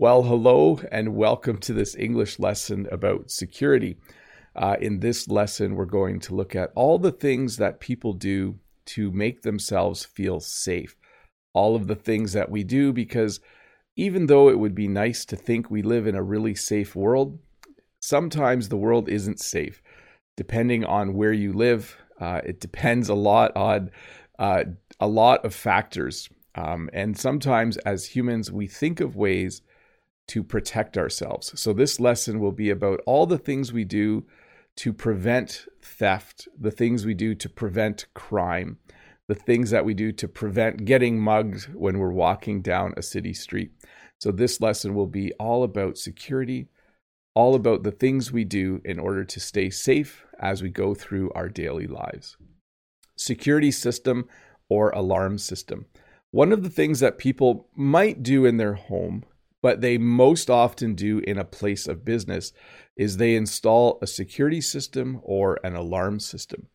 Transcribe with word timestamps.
Well, 0.00 0.22
hello 0.22 0.80
and 0.90 1.14
welcome 1.14 1.58
to 1.58 1.74
this 1.74 1.94
English 1.94 2.38
lesson 2.38 2.88
about 2.90 3.30
security. 3.30 3.98
Uh, 4.56 4.76
in 4.80 5.00
this 5.00 5.28
lesson, 5.28 5.74
we're 5.74 5.84
going 5.84 6.20
to 6.20 6.34
look 6.34 6.56
at 6.56 6.72
all 6.74 6.98
the 6.98 7.12
things 7.12 7.58
that 7.58 7.80
people 7.80 8.14
do 8.14 8.58
to 8.86 9.12
make 9.12 9.42
themselves 9.42 10.06
feel 10.06 10.40
safe. 10.40 10.96
All 11.52 11.76
of 11.76 11.86
the 11.86 11.94
things 11.94 12.32
that 12.32 12.50
we 12.50 12.64
do 12.64 12.94
because 12.94 13.40
even 13.94 14.24
though 14.24 14.48
it 14.48 14.58
would 14.58 14.74
be 14.74 14.88
nice 14.88 15.26
to 15.26 15.36
think 15.36 15.70
we 15.70 15.82
live 15.82 16.06
in 16.06 16.14
a 16.14 16.22
really 16.22 16.54
safe 16.54 16.96
world, 16.96 17.38
sometimes 18.00 18.70
the 18.70 18.78
world 18.78 19.06
isn't 19.06 19.38
safe. 19.38 19.82
Depending 20.34 20.82
on 20.82 21.12
where 21.12 21.34
you 21.34 21.52
live, 21.52 21.98
uh, 22.18 22.40
it 22.42 22.58
depends 22.58 23.10
a 23.10 23.14
lot 23.14 23.54
on 23.54 23.90
uh, 24.38 24.64
a 24.98 25.06
lot 25.06 25.44
of 25.44 25.54
factors. 25.54 26.30
Um, 26.54 26.88
and 26.94 27.18
sometimes 27.18 27.76
as 27.76 28.06
humans, 28.06 28.50
we 28.50 28.66
think 28.66 29.00
of 29.00 29.14
ways 29.14 29.60
to 30.30 30.44
protect 30.44 30.96
ourselves. 30.96 31.52
So, 31.60 31.72
this 31.72 31.98
lesson 31.98 32.38
will 32.38 32.52
be 32.52 32.70
about 32.70 33.00
all 33.04 33.26
the 33.26 33.38
things 33.38 33.72
we 33.72 33.84
do 33.84 34.24
to 34.76 34.92
prevent 34.92 35.66
theft, 35.82 36.46
the 36.58 36.70
things 36.70 37.04
we 37.04 37.14
do 37.14 37.34
to 37.34 37.48
prevent 37.48 38.06
crime, 38.14 38.78
the 39.26 39.34
things 39.34 39.70
that 39.70 39.84
we 39.84 39.92
do 39.92 40.12
to 40.12 40.28
prevent 40.28 40.84
getting 40.84 41.20
mugged 41.20 41.64
when 41.74 41.98
we're 41.98 42.12
walking 42.12 42.62
down 42.62 42.94
a 42.96 43.02
city 43.02 43.34
street. 43.34 43.72
So, 44.20 44.30
this 44.30 44.60
lesson 44.60 44.94
will 44.94 45.08
be 45.08 45.32
all 45.32 45.64
about 45.64 45.98
security, 45.98 46.68
all 47.34 47.56
about 47.56 47.82
the 47.82 47.90
things 47.90 48.30
we 48.30 48.44
do 48.44 48.80
in 48.84 49.00
order 49.00 49.24
to 49.24 49.40
stay 49.40 49.68
safe 49.68 50.24
as 50.38 50.62
we 50.62 50.70
go 50.70 50.94
through 50.94 51.32
our 51.32 51.48
daily 51.48 51.88
lives. 51.88 52.36
Security 53.16 53.72
system 53.72 54.28
or 54.68 54.90
alarm 54.90 55.38
system. 55.38 55.86
One 56.30 56.52
of 56.52 56.62
the 56.62 56.70
things 56.70 57.00
that 57.00 57.18
people 57.18 57.68
might 57.74 58.22
do 58.22 58.46
in 58.46 58.58
their 58.58 58.74
home 58.74 59.24
but 59.62 59.80
they 59.80 59.98
most 59.98 60.50
often 60.50 60.94
do 60.94 61.18
in 61.18 61.38
a 61.38 61.44
place 61.44 61.86
of 61.86 62.04
business 62.04 62.52
is 62.96 63.16
they 63.16 63.34
install 63.34 63.98
a 64.02 64.06
security 64.06 64.60
system 64.60 65.20
or 65.22 65.58
an 65.64 65.74
alarm 65.74 66.20
system. 66.20 66.66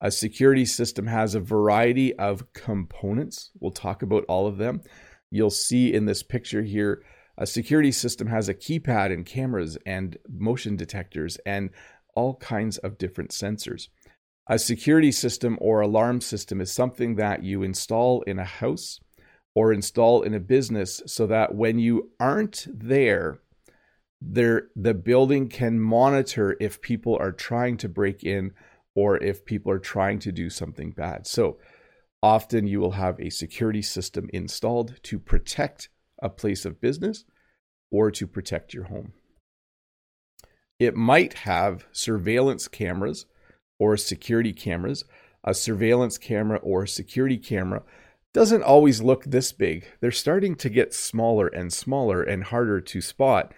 A 0.00 0.10
security 0.10 0.64
system 0.64 1.06
has 1.06 1.34
a 1.34 1.40
variety 1.40 2.14
of 2.18 2.52
components. 2.52 3.50
We'll 3.60 3.70
talk 3.70 4.02
about 4.02 4.24
all 4.28 4.46
of 4.46 4.58
them. 4.58 4.82
You'll 5.30 5.50
see 5.50 5.92
in 5.92 6.06
this 6.06 6.22
picture 6.22 6.62
here, 6.62 7.04
a 7.38 7.46
security 7.46 7.92
system 7.92 8.26
has 8.26 8.48
a 8.48 8.54
keypad 8.54 9.12
and 9.12 9.24
cameras 9.24 9.78
and 9.86 10.18
motion 10.28 10.76
detectors 10.76 11.38
and 11.46 11.70
all 12.14 12.34
kinds 12.36 12.78
of 12.78 12.98
different 12.98 13.30
sensors. 13.30 13.88
A 14.48 14.58
security 14.58 15.12
system 15.12 15.56
or 15.60 15.80
alarm 15.80 16.20
system 16.20 16.60
is 16.60 16.72
something 16.72 17.14
that 17.16 17.44
you 17.44 17.62
install 17.62 18.22
in 18.22 18.38
a 18.38 18.44
house 18.44 19.00
or 19.54 19.72
install 19.72 20.22
in 20.22 20.34
a 20.34 20.40
business 20.40 21.02
so 21.06 21.26
that 21.26 21.54
when 21.54 21.78
you 21.78 22.10
aren't 22.18 22.66
there, 22.72 23.38
there 24.20 24.68
the 24.76 24.94
building 24.94 25.48
can 25.48 25.80
monitor 25.80 26.56
if 26.60 26.80
people 26.80 27.16
are 27.20 27.32
trying 27.32 27.76
to 27.76 27.88
break 27.88 28.22
in 28.22 28.52
or 28.94 29.16
if 29.22 29.44
people 29.44 29.72
are 29.72 29.78
trying 29.78 30.18
to 30.20 30.32
do 30.32 30.48
something 30.48 30.92
bad. 30.92 31.26
So 31.26 31.58
often 32.22 32.66
you 32.66 32.80
will 32.80 32.92
have 32.92 33.18
a 33.18 33.30
security 33.30 33.82
system 33.82 34.28
installed 34.32 35.02
to 35.04 35.18
protect 35.18 35.88
a 36.22 36.28
place 36.28 36.64
of 36.64 36.80
business 36.80 37.24
or 37.90 38.10
to 38.10 38.26
protect 38.26 38.72
your 38.72 38.84
home. 38.84 39.12
It 40.78 40.96
might 40.96 41.34
have 41.34 41.86
surveillance 41.92 42.68
cameras 42.68 43.26
or 43.78 43.96
security 43.96 44.52
cameras. 44.52 45.04
A 45.44 45.54
surveillance 45.54 46.18
camera 46.18 46.58
or 46.58 46.86
security 46.86 47.36
camera 47.36 47.82
doesn't 48.32 48.62
always 48.62 49.02
look 49.02 49.24
this 49.24 49.52
big. 49.52 49.86
They're 50.00 50.10
starting 50.10 50.54
to 50.56 50.70
get 50.70 50.94
smaller 50.94 51.48
and 51.48 51.72
smaller 51.72 52.22
and 52.22 52.44
harder 52.44 52.80
to 52.80 53.00
spot. 53.00 53.52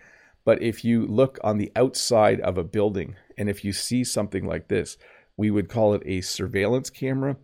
But 0.44 0.62
if 0.62 0.84
you 0.84 1.06
look 1.06 1.38
on 1.42 1.58
the 1.58 1.72
outside 1.76 2.40
of 2.40 2.58
a 2.58 2.64
building 2.64 3.16
and 3.38 3.48
if 3.48 3.64
you 3.64 3.72
see 3.72 4.04
something 4.04 4.46
like 4.46 4.68
this, 4.68 4.96
we 5.36 5.50
would 5.50 5.68
call 5.68 5.94
it 5.94 6.02
a 6.04 6.20
surveillance 6.20 6.90
camera. 6.90 7.36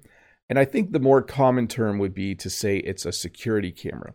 And 0.49 0.59
I 0.59 0.65
think 0.65 0.91
the 0.91 1.01
more 1.01 1.23
common 1.23 1.69
term 1.69 1.99
would 1.99 2.15
be 2.15 2.35
to 2.35 2.51
say 2.51 2.79
it's 2.79 3.07
a 3.07 3.13
security 3.13 3.71
camera. 3.71 4.15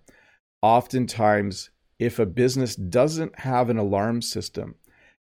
Oftentimes, 0.61 1.69
if 1.97 2.19
a 2.19 2.25
business 2.25 2.75
doesn't 2.75 3.39
have 3.39 3.69
an 3.69 3.77
alarm 3.77 4.21
system, 4.21 4.75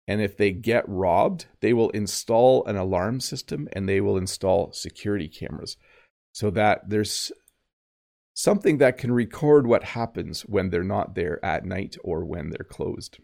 and 0.06 0.20
if 0.20 0.36
they 0.36 0.52
get 0.52 0.88
robbed, 0.88 1.46
they 1.60 1.72
will 1.72 1.90
install 1.90 2.64
an 2.66 2.76
alarm 2.76 3.20
system 3.20 3.68
and 3.72 3.88
they 3.88 4.00
will 4.00 4.16
install 4.16 4.72
security 4.72 5.28
cameras 5.28 5.76
so 6.32 6.50
that 6.50 6.88
there's 6.88 7.30
something 8.38 8.78
that 8.78 8.96
can 8.96 9.10
record 9.10 9.66
what 9.66 9.82
happens 9.82 10.42
when 10.42 10.70
they're 10.70 10.84
not 10.84 11.16
there 11.16 11.44
at 11.44 11.64
night 11.64 11.96
or 12.04 12.24
when 12.24 12.50
they're 12.50 12.64
closed. 12.64 13.18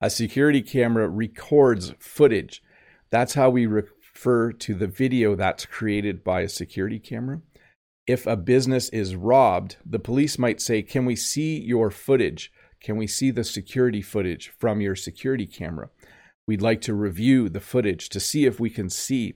A 0.00 0.08
security 0.08 0.62
camera 0.62 1.06
records 1.06 1.92
footage. 1.98 2.62
That's 3.10 3.34
how 3.34 3.50
we 3.50 3.66
refer 3.66 4.52
to 4.52 4.74
the 4.74 4.86
video 4.86 5.34
that's 5.34 5.66
created 5.66 6.24
by 6.24 6.40
a 6.40 6.48
security 6.48 6.98
camera. 6.98 7.42
If 8.06 8.26
a 8.26 8.38
business 8.38 8.88
is 8.88 9.16
robbed, 9.16 9.76
the 9.84 9.98
police 9.98 10.38
might 10.38 10.62
say, 10.62 10.80
Can 10.80 11.04
we 11.04 11.14
see 11.14 11.60
your 11.60 11.90
footage? 11.90 12.50
Can 12.80 12.96
we 12.96 13.06
see 13.06 13.30
the 13.30 13.44
security 13.44 14.00
footage 14.00 14.48
from 14.58 14.80
your 14.80 14.96
security 14.96 15.46
camera? 15.46 15.90
We'd 16.48 16.62
like 16.62 16.80
to 16.80 16.94
review 16.94 17.50
the 17.50 17.60
footage 17.60 18.08
to 18.08 18.18
see 18.18 18.46
if 18.46 18.58
we 18.58 18.70
can 18.70 18.88
see 18.88 19.34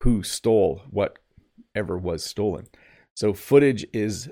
who 0.00 0.24
stole 0.24 0.82
whatever 0.90 1.96
was 1.96 2.24
stolen. 2.24 2.66
So, 3.14 3.32
footage 3.32 3.86
is 3.92 4.30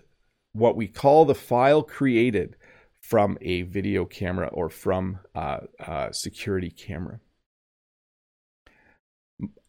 what 0.53 0.77
we 0.77 0.89
call 0.89 1.25
the 1.25 1.35
file 1.35 1.83
created 1.83 2.57
from 3.01 3.39
a 3.41 3.63
video 3.63 4.05
camera 4.05 4.49
or 4.49 4.69
from 4.69 5.21
a, 5.35 5.63
a 5.79 6.09
security 6.13 6.71
camera. 6.71 7.21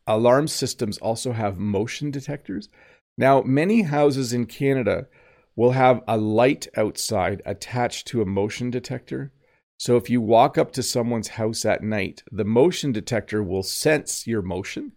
Alarm 0.07 0.47
systems 0.47 0.97
also 0.97 1.31
have 1.31 1.57
motion 1.57 2.11
detectors. 2.11 2.69
Now, 3.17 3.41
many 3.41 3.83
houses 3.83 4.33
in 4.33 4.45
Canada 4.45 5.07
will 5.55 5.71
have 5.71 6.01
a 6.07 6.17
light 6.17 6.67
outside 6.75 7.41
attached 7.45 8.07
to 8.07 8.21
a 8.21 8.25
motion 8.25 8.71
detector. 8.71 9.31
So, 9.77 9.97
if 9.97 10.09
you 10.09 10.21
walk 10.21 10.57
up 10.57 10.71
to 10.73 10.83
someone's 10.83 11.29
house 11.29 11.65
at 11.65 11.83
night, 11.83 12.23
the 12.31 12.45
motion 12.45 12.91
detector 12.91 13.43
will 13.43 13.63
sense 13.63 14.25
your 14.25 14.41
motion 14.41 14.93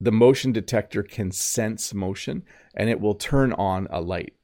the 0.00 0.12
motion 0.12 0.52
detector 0.52 1.02
can 1.02 1.30
sense 1.30 1.94
motion 1.94 2.42
and 2.76 2.90
it 2.90 3.00
will 3.00 3.14
turn 3.14 3.52
on 3.54 3.86
a 3.90 4.00
light. 4.00 4.34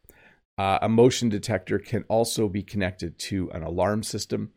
Uh, 0.58 0.78
a 0.82 0.88
motion 0.88 1.28
detector 1.28 1.78
can 1.78 2.04
also 2.08 2.48
be 2.48 2.62
connected 2.62 3.18
to 3.18 3.50
an 3.52 3.62
alarm 3.62 4.02
system. 4.02 4.50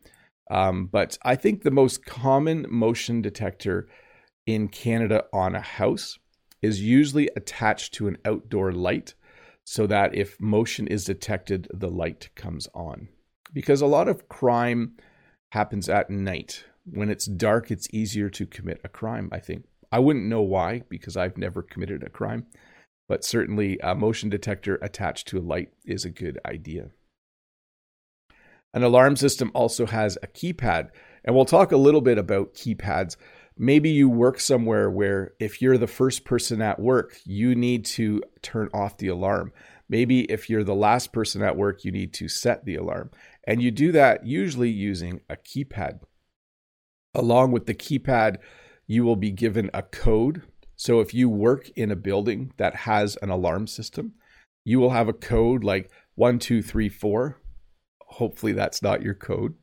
Um, 0.50 0.86
but 0.86 1.18
I 1.22 1.34
think 1.34 1.62
the 1.62 1.70
most 1.70 2.04
common 2.04 2.66
motion 2.68 3.20
detector 3.20 3.88
in 4.46 4.68
Canada 4.68 5.24
on 5.32 5.54
a 5.54 5.60
house 5.60 6.18
is 6.62 6.80
usually 6.80 7.28
attached 7.36 7.94
to 7.94 8.08
an 8.08 8.18
outdoor 8.24 8.72
light 8.72 9.14
so 9.64 9.86
that 9.86 10.14
if 10.14 10.40
motion 10.40 10.86
is 10.86 11.04
detected, 11.04 11.66
the 11.74 11.90
light 11.90 12.30
comes 12.36 12.68
on. 12.72 13.08
Because 13.52 13.80
a 13.80 13.86
lot 13.86 14.08
of 14.08 14.28
crime 14.28 14.92
happens 15.50 15.88
at 15.88 16.08
night. 16.08 16.64
When 16.84 17.10
it's 17.10 17.26
dark, 17.26 17.70
it's 17.70 17.92
easier 17.92 18.30
to 18.30 18.46
commit 18.46 18.80
a 18.84 18.88
crime, 18.88 19.28
I 19.32 19.40
think. 19.40 19.64
I 19.90 19.98
wouldn't 19.98 20.26
know 20.26 20.42
why 20.42 20.82
because 20.88 21.16
I've 21.16 21.36
never 21.36 21.62
committed 21.62 22.02
a 22.02 22.10
crime, 22.10 22.46
but 23.08 23.24
certainly 23.24 23.78
a 23.82 23.94
motion 23.94 24.28
detector 24.28 24.76
attached 24.82 25.28
to 25.28 25.38
a 25.38 25.40
light 25.40 25.70
is 25.84 26.04
a 26.04 26.10
good 26.10 26.38
idea. 26.44 26.90
An 28.74 28.82
alarm 28.82 29.16
system 29.16 29.50
also 29.54 29.86
has 29.86 30.18
a 30.22 30.26
keypad, 30.26 30.90
and 31.24 31.34
we'll 31.34 31.46
talk 31.46 31.72
a 31.72 31.78
little 31.78 32.02
bit 32.02 32.18
about 32.18 32.54
keypads. 32.54 33.16
Maybe 33.56 33.88
you 33.88 34.08
work 34.08 34.38
somewhere 34.38 34.90
where 34.90 35.32
if 35.40 35.62
you're 35.62 35.78
the 35.78 35.86
first 35.86 36.24
person 36.24 36.60
at 36.60 36.78
work, 36.78 37.16
you 37.24 37.54
need 37.54 37.86
to 37.86 38.22
turn 38.42 38.68
off 38.74 38.98
the 38.98 39.08
alarm. 39.08 39.52
Maybe 39.88 40.22
if 40.24 40.50
you're 40.50 40.64
the 40.64 40.74
last 40.74 41.12
person 41.12 41.42
at 41.42 41.56
work, 41.56 41.84
you 41.84 41.90
need 41.90 42.12
to 42.14 42.28
set 42.28 42.64
the 42.64 42.76
alarm. 42.76 43.10
And 43.44 43.62
you 43.62 43.70
do 43.70 43.92
that 43.92 44.26
usually 44.26 44.70
using 44.70 45.20
a 45.30 45.36
keypad. 45.36 46.00
Along 47.14 47.52
with 47.52 47.64
the 47.64 47.74
keypad, 47.74 48.38
you 48.86 49.04
will 49.04 49.16
be 49.16 49.30
given 49.30 49.70
a 49.74 49.82
code. 49.82 50.42
So 50.76 51.00
if 51.00 51.14
you 51.14 51.28
work 51.28 51.68
in 51.70 51.90
a 51.90 51.96
building 51.96 52.52
that 52.56 52.74
has 52.76 53.16
an 53.22 53.30
alarm 53.30 53.66
system, 53.66 54.12
you 54.64 54.78
will 54.78 54.90
have 54.90 55.08
a 55.08 55.12
code 55.12 55.64
like 55.64 55.90
one, 56.14 56.38
two, 56.38 56.62
three, 56.62 56.88
four. 56.88 57.40
Hopefully, 58.00 58.52
that's 58.52 58.82
not 58.82 59.02
your 59.02 59.14
code. 59.14 59.54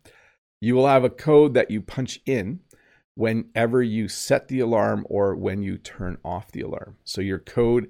You 0.62 0.76
will 0.76 0.88
have 0.88 1.04
a 1.04 1.10
code 1.10 1.54
that 1.56 1.72
you 1.72 1.82
punch 1.82 2.20
in 2.26 2.62
whenever 3.16 3.84
you 3.84 4.08
set 4.08 4.48
the 4.48 4.60
alarm 4.60 5.06
or 5.10 5.36
when 5.36 5.62
you 5.62 5.78
turn 5.78 6.18
off 6.24 6.52
the 6.52 6.62
alarm. 6.62 6.98
So 7.04 7.22
your 7.22 7.40
code 7.40 7.90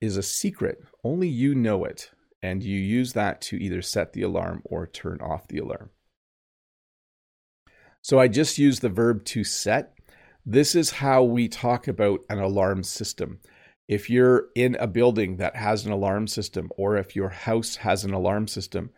is 0.00 0.16
a 0.16 0.22
secret, 0.22 0.82
only 1.02 1.28
you 1.28 1.54
know 1.54 1.84
it, 1.84 2.10
and 2.42 2.62
you 2.62 2.78
use 2.78 3.14
that 3.14 3.40
to 3.42 3.56
either 3.56 3.82
set 3.82 4.12
the 4.12 4.22
alarm 4.22 4.62
or 4.64 4.86
turn 4.86 5.20
off 5.20 5.48
the 5.48 5.58
alarm. 5.58 5.90
So 8.02 8.18
I 8.18 8.28
just 8.28 8.58
used 8.58 8.82
the 8.82 8.90
verb 8.90 9.24
to 9.26 9.44
set 9.44 9.93
this 10.46 10.74
is 10.74 10.90
how 10.90 11.22
we 11.22 11.48
talk 11.48 11.88
about 11.88 12.20
an 12.28 12.38
alarm 12.38 12.82
system. 12.82 13.40
If 13.88 14.08
you're 14.10 14.46
in 14.54 14.76
a 14.76 14.86
building 14.86 15.36
that 15.38 15.56
has 15.56 15.84
an 15.86 15.92
alarm 15.92 16.26
system, 16.26 16.70
or 16.76 16.96
if 16.96 17.14
your 17.16 17.30
house 17.30 17.76
has 17.76 18.04
an 18.04 18.12
alarm 18.14 18.48
system, 18.48 18.90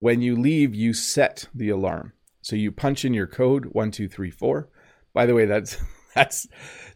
When 0.00 0.20
you 0.20 0.36
leave, 0.36 0.74
you 0.74 0.92
set 0.92 1.48
the 1.54 1.70
alarm. 1.70 2.12
So 2.42 2.56
you 2.56 2.72
punch 2.72 3.06
in 3.06 3.14
your 3.14 3.26
code 3.26 3.66
one 3.72 3.90
two 3.90 4.08
three 4.08 4.30
four. 4.30 4.68
By 5.14 5.24
the 5.24 5.34
way, 5.34 5.46
that's 5.46 5.78
that's 6.14 6.46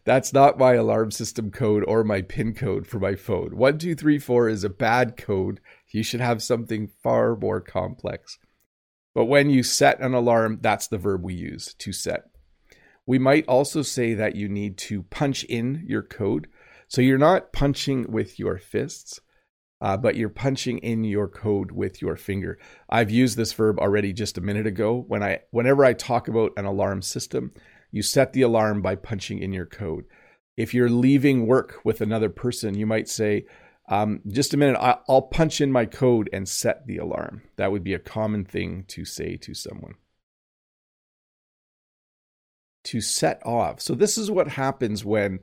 that's 0.04 0.32
not 0.34 0.58
my 0.58 0.74
alarm 0.74 1.10
system 1.10 1.50
code 1.50 1.84
or 1.88 2.04
my 2.04 2.20
pin 2.22 2.52
code 2.54 2.86
for 2.86 2.98
my 2.98 3.14
phone. 3.14 3.56
One 3.56 3.78
two 3.78 3.94
three 3.94 4.18
four 4.18 4.48
is 4.48 4.62
a 4.62 4.68
bad 4.68 5.16
code. 5.16 5.60
You 5.90 6.02
should 6.02 6.20
have 6.20 6.42
something 6.42 6.88
far 7.02 7.34
more 7.34 7.62
complex. 7.62 8.38
But 9.14 9.24
when 9.24 9.48
you 9.48 9.62
set 9.62 10.00
an 10.00 10.12
alarm, 10.12 10.58
that's 10.60 10.88
the 10.88 10.98
verb 10.98 11.24
we 11.24 11.34
use 11.34 11.74
to 11.78 11.92
set. 11.92 12.24
We 13.08 13.18
might 13.18 13.46
also 13.48 13.80
say 13.80 14.12
that 14.12 14.36
you 14.36 14.50
need 14.50 14.76
to 14.76 15.02
punch 15.04 15.42
in 15.44 15.82
your 15.86 16.02
code. 16.02 16.46
So 16.88 17.00
you're 17.00 17.16
not 17.16 17.54
punching 17.54 18.12
with 18.12 18.38
your 18.38 18.58
fists, 18.58 19.18
uh, 19.80 19.96
but 19.96 20.14
you're 20.14 20.28
punching 20.28 20.76
in 20.80 21.04
your 21.04 21.26
code 21.26 21.70
with 21.70 22.02
your 22.02 22.16
finger. 22.16 22.58
I've 22.90 23.10
used 23.10 23.38
this 23.38 23.54
verb 23.54 23.78
already 23.78 24.12
just 24.12 24.36
a 24.36 24.42
minute 24.42 24.66
ago. 24.66 25.06
When 25.08 25.22
I, 25.22 25.40
whenever 25.52 25.86
I 25.86 25.94
talk 25.94 26.28
about 26.28 26.52
an 26.58 26.66
alarm 26.66 27.00
system, 27.00 27.54
you 27.90 28.02
set 28.02 28.34
the 28.34 28.42
alarm 28.42 28.82
by 28.82 28.94
punching 28.94 29.38
in 29.38 29.54
your 29.54 29.64
code. 29.64 30.04
If 30.58 30.74
you're 30.74 30.90
leaving 30.90 31.46
work 31.46 31.80
with 31.84 32.02
another 32.02 32.28
person, 32.28 32.74
you 32.76 32.84
might 32.84 33.08
say, 33.08 33.46
um, 33.88 34.20
just 34.28 34.52
a 34.52 34.58
minute, 34.58 34.76
I'll 34.78 35.22
punch 35.22 35.62
in 35.62 35.72
my 35.72 35.86
code 35.86 36.28
and 36.30 36.46
set 36.46 36.86
the 36.86 36.98
alarm. 36.98 37.40
That 37.56 37.72
would 37.72 37.84
be 37.84 37.94
a 37.94 37.98
common 37.98 38.44
thing 38.44 38.84
to 38.88 39.06
say 39.06 39.38
to 39.38 39.54
someone. 39.54 39.94
To 42.88 43.00
set 43.02 43.44
off. 43.44 43.80
So, 43.82 43.94
this 43.94 44.16
is 44.16 44.30
what 44.30 44.48
happens 44.48 45.04
when 45.04 45.40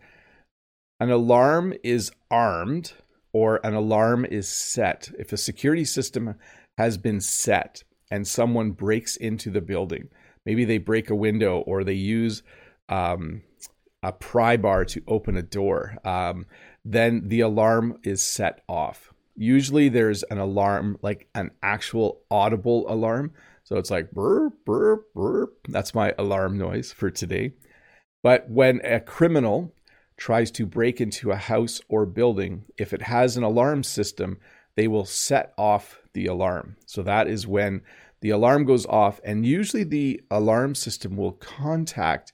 an 1.00 1.12
alarm 1.12 1.74
is 1.83 2.12
armed 2.31 2.94
or 3.33 3.59
an 3.63 3.74
alarm 3.74 4.25
is 4.25 4.47
set. 4.47 5.12
If 5.19 5.31
a 5.31 5.38
security 5.38 5.86
system 5.86 6.36
has 6.77 6.97
been 6.97 7.21
set 7.21 7.83
and 8.09 8.27
someone 8.27 8.71
breaks 8.71 9.15
into 9.15 9.51
the 9.51 9.62
building, 9.62 10.09
maybe 10.45 10.65
they 10.65 10.80
break 10.80 11.09
a 11.09 11.15
window 11.15 11.59
or 11.59 11.83
they 11.83 11.94
use 11.94 12.42
um, 12.89 13.44
a 14.01 14.12
pry 14.12 14.57
bar 14.57 14.86
to 14.86 15.03
open 15.07 15.38
a 15.38 15.44
door. 15.44 15.98
Um, 16.03 16.45
then 16.83 17.27
the 17.27 17.41
alarm 17.41 18.00
is 18.03 18.24
set 18.24 18.63
off. 18.68 19.13
Usually 19.36 19.89
there's 19.89 20.24
an 20.24 20.38
alarm, 20.38 20.98
like 21.01 21.27
an 21.36 21.51
actual 21.62 22.21
audible 22.31 22.91
alarm. 22.91 23.33
So 23.65 23.77
it's 23.77 23.89
like 23.89 24.12
burp, 24.12 24.53
burp, 24.63 25.12
burp. 25.13 25.57
That's 25.67 25.95
my 25.95 26.13
alarm 26.19 26.57
noise 26.57 26.91
for 26.91 27.09
today. 27.09 27.53
But 28.21 28.50
when 28.50 28.79
a 28.83 29.00
criminal 29.00 29.73
tries 30.17 30.51
to 30.51 30.67
break 30.67 31.01
into 31.01 31.31
a 31.31 31.35
house 31.35 31.81
or 31.89 32.06
building, 32.06 32.65
if 32.77 32.94
it 32.94 33.01
has 33.01 33.35
an 33.35 33.44
alarm 33.44 33.83
system, 33.83 34.39
they 34.75 34.88
will 34.88 35.06
set 35.06 35.51
off 35.57 36.00
the 36.13 36.27
alarm. 36.27 36.77
So 36.85 37.01
that 37.03 37.27
is 37.27 37.47
when 37.47 37.81
the 38.21 38.29
alarm 38.29 38.65
goes 38.65 38.85
off, 38.85 39.19
and 39.23 39.45
usually 39.45 39.83
the 39.83 40.21
alarm 40.29 40.75
system 40.75 41.17
will 41.17 41.33
contact 41.33 42.33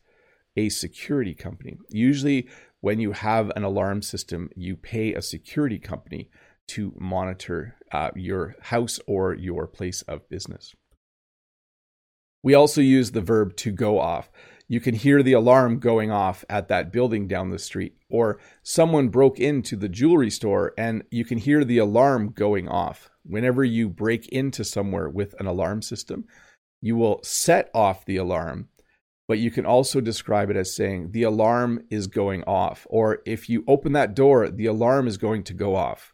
a 0.57 0.67
security 0.67 1.33
company. 1.33 1.77
Usually, 1.89 2.49
when 2.81 2.99
you 2.99 3.13
have 3.13 3.51
an 3.55 3.63
alarm 3.63 4.01
system, 4.01 4.49
you 4.55 4.75
pay 4.75 5.13
a 5.13 5.21
security 5.21 5.79
company 5.79 6.29
to 6.67 6.93
monitor 6.99 7.75
uh, 7.91 8.11
your 8.15 8.55
house 8.61 8.99
or 9.07 9.33
your 9.33 9.65
place 9.65 10.01
of 10.03 10.27
business. 10.29 10.75
We 12.43 12.53
also 12.53 12.81
use 12.81 13.11
the 13.11 13.21
verb 13.21 13.55
to 13.57 13.71
go 13.71 13.99
off. 13.99 14.31
You 14.67 14.79
can 14.79 14.95
hear 14.95 15.21
the 15.21 15.33
alarm 15.33 15.79
going 15.79 16.11
off 16.11 16.45
at 16.49 16.69
that 16.69 16.91
building 16.91 17.27
down 17.27 17.49
the 17.49 17.59
street, 17.59 17.95
or 18.09 18.39
someone 18.63 19.09
broke 19.09 19.39
into 19.39 19.75
the 19.75 19.89
jewelry 19.89 20.29
store 20.29 20.73
and 20.77 21.03
you 21.11 21.25
can 21.25 21.37
hear 21.37 21.65
the 21.65 21.77
alarm 21.77 22.31
going 22.31 22.69
off. 22.69 23.09
Whenever 23.23 23.63
you 23.63 23.89
break 23.89 24.27
into 24.29 24.63
somewhere 24.63 25.09
with 25.09 25.35
an 25.39 25.45
alarm 25.45 25.81
system, 25.81 26.25
you 26.81 26.95
will 26.95 27.19
set 27.23 27.69
off 27.73 28.05
the 28.05 28.17
alarm 28.17 28.69
but 29.31 29.39
you 29.39 29.49
can 29.49 29.65
also 29.65 30.01
describe 30.01 30.49
it 30.49 30.57
as 30.57 30.75
saying 30.75 31.11
the 31.11 31.23
alarm 31.23 31.81
is 31.89 32.07
going 32.07 32.43
off. 32.43 32.85
Or 32.89 33.21
if 33.25 33.47
you 33.47 33.63
open 33.65 33.93
that 33.93 34.13
door, 34.13 34.49
the 34.49 34.65
alarm 34.65 35.07
is 35.07 35.17
going 35.17 35.45
to 35.45 35.53
go 35.53 35.73
off. 35.73 36.13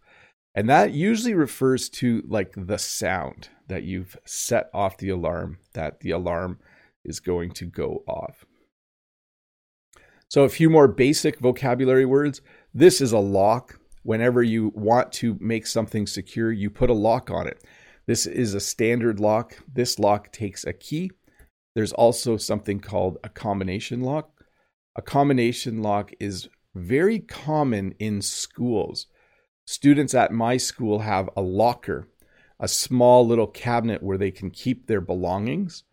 And 0.53 0.69
that 0.69 0.91
usually 0.91 1.33
refers 1.33 1.89
to 1.89 2.21
like 2.27 2.53
the 2.55 2.77
sound 2.77 3.49
that 3.67 3.83
you've 3.83 4.17
set 4.25 4.69
off 4.73 4.97
the 4.97 5.09
alarm, 5.09 5.59
that 5.73 5.99
the 5.99 6.11
alarm 6.11 6.59
is 7.03 7.19
going 7.19 7.51
to 7.51 7.65
go 7.65 8.03
off. 8.07 8.45
So, 10.29 10.43
a 10.43 10.49
few 10.49 10.69
more 10.69 10.87
basic 10.87 11.39
vocabulary 11.39 12.05
words. 12.05 12.41
This 12.73 12.99
is 13.01 13.11
a 13.11 13.19
lock. 13.19 13.79
Whenever 14.03 14.41
you 14.41 14.71
want 14.75 15.11
to 15.13 15.37
make 15.39 15.67
something 15.67 16.07
secure, 16.07 16.51
you 16.51 16.69
put 16.69 16.89
a 16.89 16.93
lock 16.93 17.29
on 17.29 17.47
it. 17.47 17.63
This 18.05 18.25
is 18.25 18.53
a 18.53 18.59
standard 18.59 19.19
lock. 19.19 19.57
This 19.71 19.99
lock 19.99 20.31
takes 20.31 20.63
a 20.65 20.73
key 20.73 21.11
there's 21.77 21.93
also 21.93 22.37
something 22.37 22.79
called 22.79 23.19
a 23.23 23.29
combination 23.29 24.01
lock. 24.01 24.31
A 24.95 25.01
combination 25.03 25.83
lock 25.83 26.11
is 26.19 26.49
very 26.73 27.19
common 27.19 27.93
in 27.99 28.19
schools. 28.23 29.05
Students 29.67 30.15
at 30.15 30.31
my 30.31 30.57
school 30.57 31.01
have 31.01 31.29
a 31.37 31.43
locker, 31.43 32.07
a 32.59 32.67
small 32.67 33.25
little 33.25 33.47
cabinet 33.47 34.01
where 34.01 34.17
they 34.17 34.31
can 34.31 34.51
keep 34.51 34.87
their 34.87 35.01
belongings. 35.01 35.83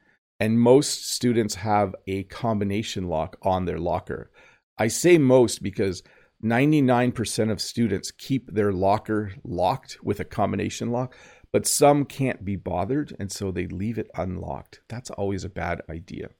And 0.41 0.61
most 0.61 1.11
students 1.11 1.57
have 1.57 1.95
a 2.07 2.25
combination 2.25 3.09
lock 3.09 3.37
on 3.43 3.65
their 3.65 3.79
locker. 3.79 4.31
I 4.77 4.89
say 4.89 5.17
most 5.19 5.63
because 5.63 6.03
99% 6.43 7.51
of 7.51 7.61
students 7.61 8.11
keep 8.11 8.53
their 8.53 8.73
locker 8.73 9.33
locked 9.45 9.99
with 10.03 10.21
a 10.21 10.25
combination 10.25 10.91
lock, 10.91 11.15
but 11.53 11.67
some 11.67 12.05
can't 12.05 12.45
be 12.45 12.57
bothered, 12.57 13.17
and 13.19 13.31
so 13.31 13.51
they 13.51 13.67
leave 13.67 13.97
it 13.97 14.11
unlocked. 14.17 14.81
That's 14.89 15.11
always 15.11 15.45
a 15.45 15.49
bad 15.49 15.81
idea. 15.89 16.31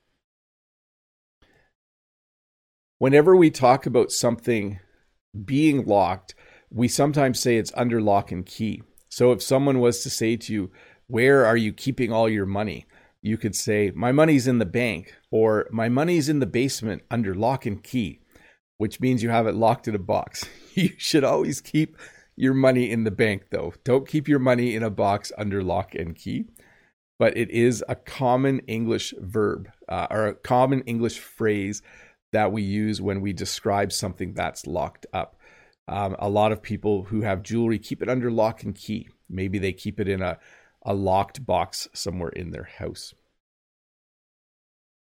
Whenever 2.99 3.37
we 3.37 3.51
talk 3.51 3.87
about 3.87 4.11
something 4.11 4.81
being 5.45 5.85
locked, 5.87 6.35
we 6.71 6.89
sometimes 6.89 7.39
say 7.41 7.57
it's 7.57 7.73
under 7.77 8.01
lock 8.01 8.33
and 8.33 8.45
key. 8.45 8.83
So 9.15 9.31
if 9.31 9.41
someone 9.41 9.79
was 9.79 10.03
to 10.03 10.11
say 10.11 10.35
to 10.35 10.53
you, 10.53 10.73
Where 11.07 11.47
are 11.47 11.57
you 11.57 11.73
keeping 11.73 12.11
all 12.13 12.29
your 12.29 12.47
money? 12.47 12.85
You 13.23 13.39
could 13.39 13.55
say, 13.55 13.93
My 13.95 14.11
money's 14.11 14.49
in 14.49 14.59
the 14.59 14.67
bank, 14.67 15.15
or 15.31 15.69
My 15.71 15.89
money's 15.89 16.29
in 16.29 16.41
the 16.41 16.47
basement 16.47 17.03
under 17.13 17.33
lock 17.33 17.65
and 17.65 17.81
key, 17.81 18.19
which 18.79 18.99
means 18.99 19.23
you 19.23 19.31
have 19.31 19.47
it 19.47 19.55
locked 19.55 19.87
in 19.87 19.95
a 19.95 20.01
box. 20.01 20.45
You 20.75 20.91
should 20.99 21.23
always 21.23 21.61
keep 21.61 21.97
your 22.35 22.55
money 22.55 22.91
in 22.91 23.05
the 23.05 23.13
bank, 23.13 23.45
though. 23.53 23.75
Don't 23.85 24.09
keep 24.09 24.27
your 24.27 24.41
money 24.41 24.75
in 24.75 24.83
a 24.83 24.91
box 24.91 25.31
under 25.39 25.63
lock 25.63 25.95
and 25.95 26.17
key. 26.17 26.47
But 27.17 27.37
it 27.37 27.49
is 27.53 27.85
a 27.89 27.95
common 27.95 28.59
English 28.67 29.15
verb 29.21 29.69
uh, 29.89 30.09
or 30.11 30.27
a 30.27 30.35
common 30.35 30.81
English 30.81 31.21
phrase 31.21 31.83
that 32.33 32.51
we 32.51 32.63
use 32.63 33.01
when 33.01 33.21
we 33.21 33.33
describe 33.33 33.93
something 33.93 34.35
that's 34.35 34.67
locked 34.67 35.07
up. 35.13 35.37
Um, 35.87 36.17
a 36.19 36.29
lot 36.29 36.53
of 36.53 36.63
people 36.63 37.05
who 37.05 37.21
have 37.23 37.43
jewelry 37.43 37.79
keep 37.79 38.03
it 38.03 38.09
under 38.09 38.31
lock 38.31 38.63
and 38.63 38.75
key. 38.75 39.09
Maybe 39.29 39.59
they 39.59 39.73
keep 39.73 40.01
it 40.01 40.09
in 40.09 40.23
a, 40.23 40.39
a 40.83 40.95
locked 40.95 41.45
box 41.45 41.89
somewhere 41.93 42.31
in 42.31 42.51
their 42.51 42.69
house. 42.79 43.15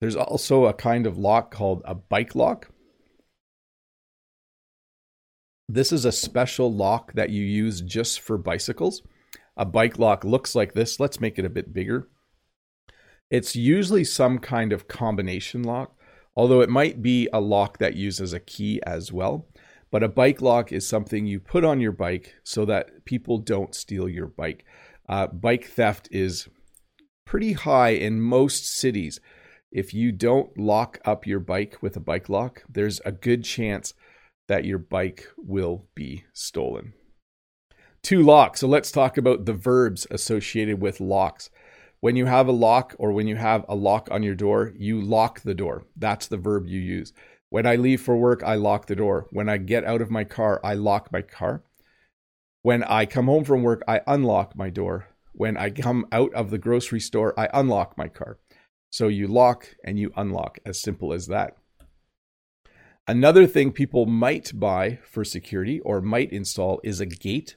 There's 0.01 0.17
also 0.17 0.67
a 0.67 0.75
kind 0.75 1.07
of 1.07 1.17
lock 1.17 1.53
called 1.55 1.83
a 1.85 1.95
bike 1.95 2.35
lock. 2.35 2.69
This 5.69 5.93
is 5.93 6.05
a 6.05 6.13
special 6.13 6.73
lock 6.73 7.13
that 7.15 7.31
you 7.31 7.45
use 7.45 7.81
just 7.81 8.21
for 8.21 8.37
bicycles. 8.37 9.03
A 9.57 9.65
bike 9.65 9.99
lock 9.99 10.25
looks 10.25 10.55
like 10.55 10.75
this. 10.75 10.99
Let's 10.99 11.21
make 11.21 11.39
it 11.39 11.45
a 11.45 11.51
bit 11.51 11.73
bigger. 11.73 12.09
It's 13.31 13.57
usually 13.57 14.05
some 14.05 14.39
kind 14.39 14.73
of 14.73 14.89
combination 14.89 15.63
lock, 15.63 15.97
although 16.37 16.61
it 16.61 16.69
might 16.69 17.01
be 17.01 17.29
a 17.33 17.41
lock 17.41 17.79
that 17.79 17.95
uses 17.95 18.33
a 18.33 18.41
key 18.41 18.83
as 18.85 19.13
well. 19.13 19.47
But 19.93 20.03
a 20.03 20.09
bike 20.09 20.41
lock 20.41 20.73
is 20.73 20.89
something 20.89 21.27
you 21.27 21.39
put 21.39 21.65
on 21.65 21.81
your 21.81 21.93
bike 21.93 22.35
so 22.43 22.65
that 22.65 23.05
people 23.05 23.39
don't 23.39 23.75
steal 23.75 24.09
your 24.09 24.27
bike. 24.27 24.65
Uh, 25.09 25.27
bike 25.27 25.67
theft 25.67 26.09
is 26.11 26.49
pretty 27.27 27.53
high 27.53 27.91
in 27.91 28.21
most 28.21 28.67
cities. 28.67 29.21
If 29.71 29.93
you 29.93 30.11
don't 30.11 30.59
lock 30.59 30.99
up 31.05 31.27
your 31.27 31.41
bike 31.41 31.77
with 31.83 31.95
a 31.97 32.01
bike 32.01 32.31
lock, 32.31 32.63
there's 32.69 33.01
a 33.05 33.13
good 33.13 33.45
chance 33.45 33.93
that 34.49 34.65
your 34.65 34.79
bike 34.79 35.29
will 35.37 35.87
be 35.95 36.25
stolen. 36.33 36.95
Two 38.03 38.23
locks. 38.23 38.61
So 38.61 38.69
let's 38.69 38.91
talk 38.91 39.19
about 39.19 39.45
the 39.45 39.53
verbs 39.53 40.07
associated 40.11 40.81
with 40.81 41.01
locks. 41.01 41.51
When 42.01 42.17
you 42.17 42.27
have 42.27 42.49
a 42.49 42.53
lock 42.53 42.97
or 42.99 43.13
when 43.13 43.29
you 43.29 43.37
have 43.37 43.65
a 43.69 43.77
lock 43.77 44.09
on 44.11 44.23
your 44.23 44.35
door, 44.35 44.73
you 44.77 45.01
lock 45.01 45.43
the 45.43 45.55
door. 45.55 45.85
That's 45.97 46.27
the 46.27 46.37
verb 46.37 46.67
you 46.67 46.81
use. 46.81 47.13
When 47.53 47.67
I 47.67 47.77
leave 47.77 48.01
for 48.01 48.17
work, 48.17 48.43
I 48.43 48.55
lock 48.55 48.87
the 48.87 48.97
door. 48.97 49.27
When 49.31 49.51
I 49.51 49.59
get 49.59 49.85
out 49.85 50.01
of 50.01 50.11
my 50.11 50.25
car, 50.25 50.59
I 50.65 50.73
lock 50.73 51.13
my 51.13 51.21
car. 51.21 51.63
When 52.63 52.83
I 52.83 53.05
come 53.05 53.27
home 53.27 53.45
from 53.45 53.63
work, 53.63 53.83
I 53.87 54.01
unlock 54.07 54.57
my 54.57 54.71
door. 54.71 55.09
When 55.33 55.59
I 55.59 55.69
come 55.69 56.07
out 56.11 56.33
of 56.33 56.49
the 56.49 56.57
grocery 56.57 56.99
store, 56.99 57.39
I 57.39 57.51
unlock 57.53 57.99
my 57.99 58.09
car. 58.09 58.39
So 58.89 59.09
you 59.09 59.29
lock 59.29 59.69
and 59.85 59.99
you 59.99 60.15
unlock, 60.17 60.61
as 60.65 60.81
simple 60.81 61.13
as 61.13 61.27
that. 61.27 61.59
Another 63.07 63.47
thing 63.47 63.71
people 63.71 64.07
might 64.07 64.59
buy 64.59 65.01
for 65.05 65.23
security 65.23 65.79
or 65.81 66.01
might 66.01 66.33
install 66.33 66.81
is 66.83 67.01
a 67.01 67.07
gate. 67.07 67.57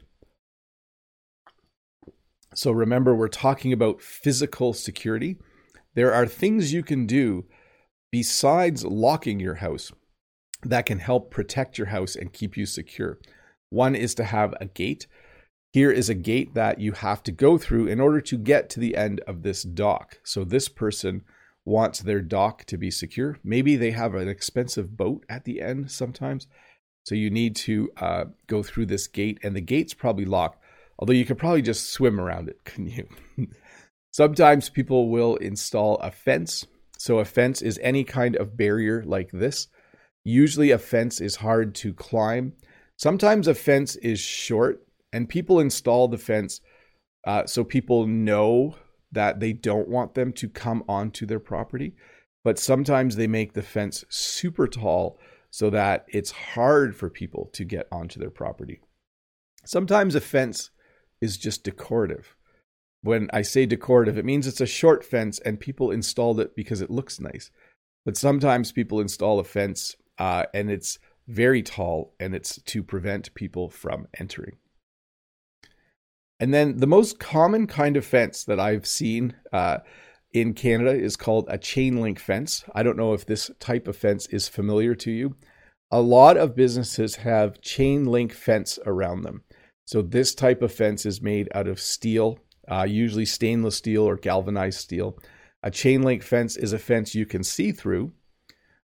So 2.53 2.71
remember, 2.71 3.15
we're 3.15 3.29
talking 3.29 3.71
about 3.71 4.01
physical 4.01 4.73
security. 4.73 5.37
There 5.93 6.13
are 6.13 6.27
things 6.27 6.73
you 6.73 6.83
can 6.83 7.05
do 7.05 7.45
besides 8.11 8.85
locking 8.85 9.39
your 9.39 9.55
house 9.55 9.91
that 10.63 10.85
can 10.85 10.99
help 10.99 11.31
protect 11.31 11.77
your 11.77 11.87
house 11.87 12.15
and 12.15 12.33
keep 12.33 12.57
you 12.57 12.65
secure. 12.65 13.19
One 13.69 13.95
is 13.95 14.15
to 14.15 14.23
have 14.23 14.53
a 14.59 14.65
gate. 14.65 15.07
Here 15.73 15.91
is 15.91 16.09
a 16.09 16.15
gate 16.15 16.53
that 16.53 16.79
you 16.79 16.93
have 16.93 17.21
to 17.23 17.31
go 17.31 17.57
through 17.57 17.87
in 17.87 17.99
order 17.99 18.21
to 18.21 18.37
get 18.37 18.69
to 18.71 18.79
the 18.79 18.95
end 18.95 19.19
of 19.27 19.43
this 19.43 19.63
dock. 19.63 20.19
So 20.23 20.43
this 20.43 20.69
person 20.69 21.23
wants 21.65 21.99
their 21.99 22.21
dock 22.21 22.63
to 22.65 22.77
be 22.77 22.91
secure. 22.91 23.39
Maybe 23.43 23.75
they 23.75 23.91
have 23.91 24.15
an 24.15 24.29
expensive 24.29 24.95
boat 24.95 25.25
at 25.27 25.43
the 25.43 25.61
end 25.61 25.91
sometimes. 25.91 26.47
So 27.03 27.13
you 27.13 27.29
need 27.29 27.55
to 27.57 27.91
uh, 27.97 28.25
go 28.47 28.63
through 28.63 28.87
this 28.87 29.07
gate, 29.07 29.39
and 29.43 29.55
the 29.55 29.61
gate's 29.61 29.93
probably 29.93 30.25
locked. 30.25 30.63
Although 30.97 31.13
you 31.13 31.25
could 31.25 31.37
probably 31.37 31.61
just 31.61 31.91
swim 31.91 32.19
around 32.19 32.49
it, 32.49 32.63
couldn't 32.63 32.87
you? 32.87 33.07
Sometimes 34.11 34.69
people 34.69 35.09
will 35.09 35.35
install 35.35 35.97
a 35.97 36.09
fence. 36.09 36.65
So 36.97 37.19
a 37.19 37.25
fence 37.25 37.61
is 37.61 37.79
any 37.81 38.03
kind 38.03 38.35
of 38.35 38.57
barrier 38.57 39.03
like 39.03 39.31
this. 39.31 39.67
Usually 40.23 40.71
a 40.71 40.77
fence 40.77 41.21
is 41.21 41.37
hard 41.37 41.75
to 41.75 41.93
climb. 41.93 42.53
Sometimes 42.97 43.47
a 43.47 43.53
fence 43.53 43.95
is 43.97 44.19
short, 44.19 44.87
and 45.13 45.29
people 45.29 45.59
install 45.59 46.07
the 46.07 46.17
fence 46.17 46.61
uh, 47.25 47.45
so 47.45 47.63
people 47.63 48.07
know 48.07 48.75
that 49.11 49.39
they 49.39 49.53
don't 49.53 49.87
want 49.87 50.13
them 50.13 50.33
to 50.33 50.49
come 50.49 50.83
onto 50.87 51.25
their 51.25 51.39
property. 51.39 51.95
But 52.43 52.59
sometimes 52.59 53.15
they 53.15 53.27
make 53.27 53.53
the 53.53 53.63
fence 53.63 54.03
super 54.09 54.67
tall 54.67 55.19
so 55.49 55.69
that 55.69 56.05
it's 56.09 56.31
hard 56.31 56.95
for 56.95 57.09
people 57.09 57.49
to 57.53 57.63
get 57.63 57.87
onto 57.91 58.19
their 58.19 58.29
property. 58.29 58.81
Sometimes 59.65 60.13
a 60.13 60.21
fence 60.21 60.69
is 61.21 61.37
just 61.37 61.63
decorative. 61.63 62.34
When 63.05 63.29
I 63.31 63.43
say 63.43 63.67
decorative, 63.67 64.17
it 64.17 64.25
means 64.25 64.47
it's 64.47 64.61
a 64.61 64.65
short 64.65 65.05
fence 65.05 65.37
and 65.37 65.59
people 65.59 65.91
installed 65.91 66.39
it 66.39 66.55
because 66.55 66.81
it 66.81 66.89
looks 66.89 67.19
nice. 67.19 67.51
But 68.03 68.17
sometimes 68.17 68.71
people 68.71 68.99
install 68.99 69.39
a 69.39 69.43
fence 69.43 69.95
uh, 70.17 70.45
and 70.55 70.71
it's 70.71 70.97
very 71.27 71.61
tall 71.61 72.15
and 72.19 72.33
it's 72.33 72.59
to 72.63 72.81
prevent 72.81 73.35
people 73.35 73.69
from 73.69 74.07
entering. 74.19 74.57
And 76.39 76.51
then 76.51 76.77
the 76.77 76.87
most 76.87 77.19
common 77.19 77.67
kind 77.67 77.95
of 77.95 78.07
fence 78.07 78.43
that 78.45 78.59
I've 78.59 78.87
seen 78.87 79.35
uh, 79.53 79.77
in 80.33 80.55
Canada 80.55 80.91
is 80.91 81.15
called 81.15 81.45
a 81.47 81.59
chain 81.59 82.01
link 82.01 82.17
fence. 82.17 82.65
I 82.73 82.81
don't 82.81 82.97
know 82.97 83.13
if 83.13 83.23
this 83.23 83.51
type 83.59 83.87
of 83.87 83.95
fence 83.95 84.25
is 84.31 84.47
familiar 84.47 84.95
to 84.95 85.11
you. 85.11 85.35
A 85.91 86.01
lot 86.01 86.37
of 86.37 86.55
businesses 86.55 87.17
have 87.17 87.61
chain 87.61 88.05
link 88.05 88.33
fence 88.33 88.79
around 88.83 89.21
them. 89.21 89.43
So 89.85 90.01
this 90.01 90.33
type 90.33 90.63
of 90.63 90.73
fence 90.73 91.05
is 91.05 91.21
made 91.21 91.47
out 91.53 91.67
of 91.67 91.79
steel, 91.79 92.39
uh, 92.69 92.85
usually 92.87 93.25
stainless 93.25 93.75
steel 93.75 94.03
or 94.03 94.15
galvanized 94.15 94.79
steel. 94.79 95.17
A 95.63 95.71
chain 95.71 96.03
link 96.03 96.23
fence 96.23 96.55
is 96.55 96.73
a 96.73 96.79
fence 96.79 97.15
you 97.15 97.25
can 97.25 97.43
see 97.43 97.71
through, 97.71 98.11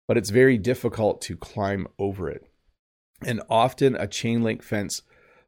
but 0.07 0.17
it's 0.17 0.29
very 0.29 0.57
difficult 0.57 1.21
to 1.21 1.35
climb 1.35 1.87
over 1.97 2.29
it. 2.29 2.49
And 3.25 3.41
often 3.49 3.95
a 3.95 4.07
chain 4.07 4.43
link 4.43 4.63
fence 4.63 5.01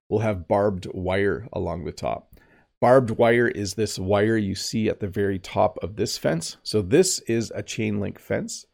will 0.10 0.20
have 0.20 0.48
barbed 0.48 0.88
wire 0.94 1.48
along 1.54 1.86
the 1.86 1.92
top. 1.92 2.36
Barbed 2.82 3.12
wire 3.12 3.48
is 3.48 3.76
this 3.76 4.00
wire 4.00 4.38
you 4.38 4.56
see 4.56 4.90
at 4.90 5.00
the 5.00 5.08
very 5.08 5.40
top 5.40 5.78
of 5.84 5.96
this 5.96 6.18
fence. 6.18 6.58
So 6.64 6.82
this 6.82 7.20
is 7.20 7.52
a 7.56 7.64
chain 7.64 8.00
link 8.00 8.20
fence. 8.20 8.66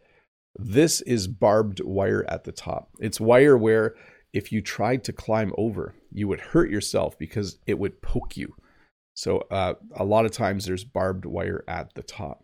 This 0.56 1.02
is 1.02 1.28
barbed 1.28 1.82
wire 1.84 2.26
at 2.28 2.46
the 2.46 2.52
top. 2.52 2.90
It's 3.00 3.20
wire 3.20 3.58
where 3.58 3.96
if 4.34 4.52
you 4.52 4.62
tried 4.62 5.04
to 5.04 5.14
climb 5.14 5.54
over, 5.58 5.94
you 6.12 6.28
would 6.28 6.40
hurt 6.40 6.72
yourself 6.72 7.20
because 7.20 7.60
it 7.68 7.78
would 7.78 8.02
poke 8.02 8.38
you. 8.38 8.56
So 9.18 9.40
uh, 9.50 9.74
a 9.96 10.06
lot 10.06 10.26
of 10.26 10.32
times 10.32 10.66
there's 10.66 10.84
barbed 10.84 11.26
wire 11.26 11.64
at 11.68 11.96
the 11.96 12.04
top. 12.04 12.44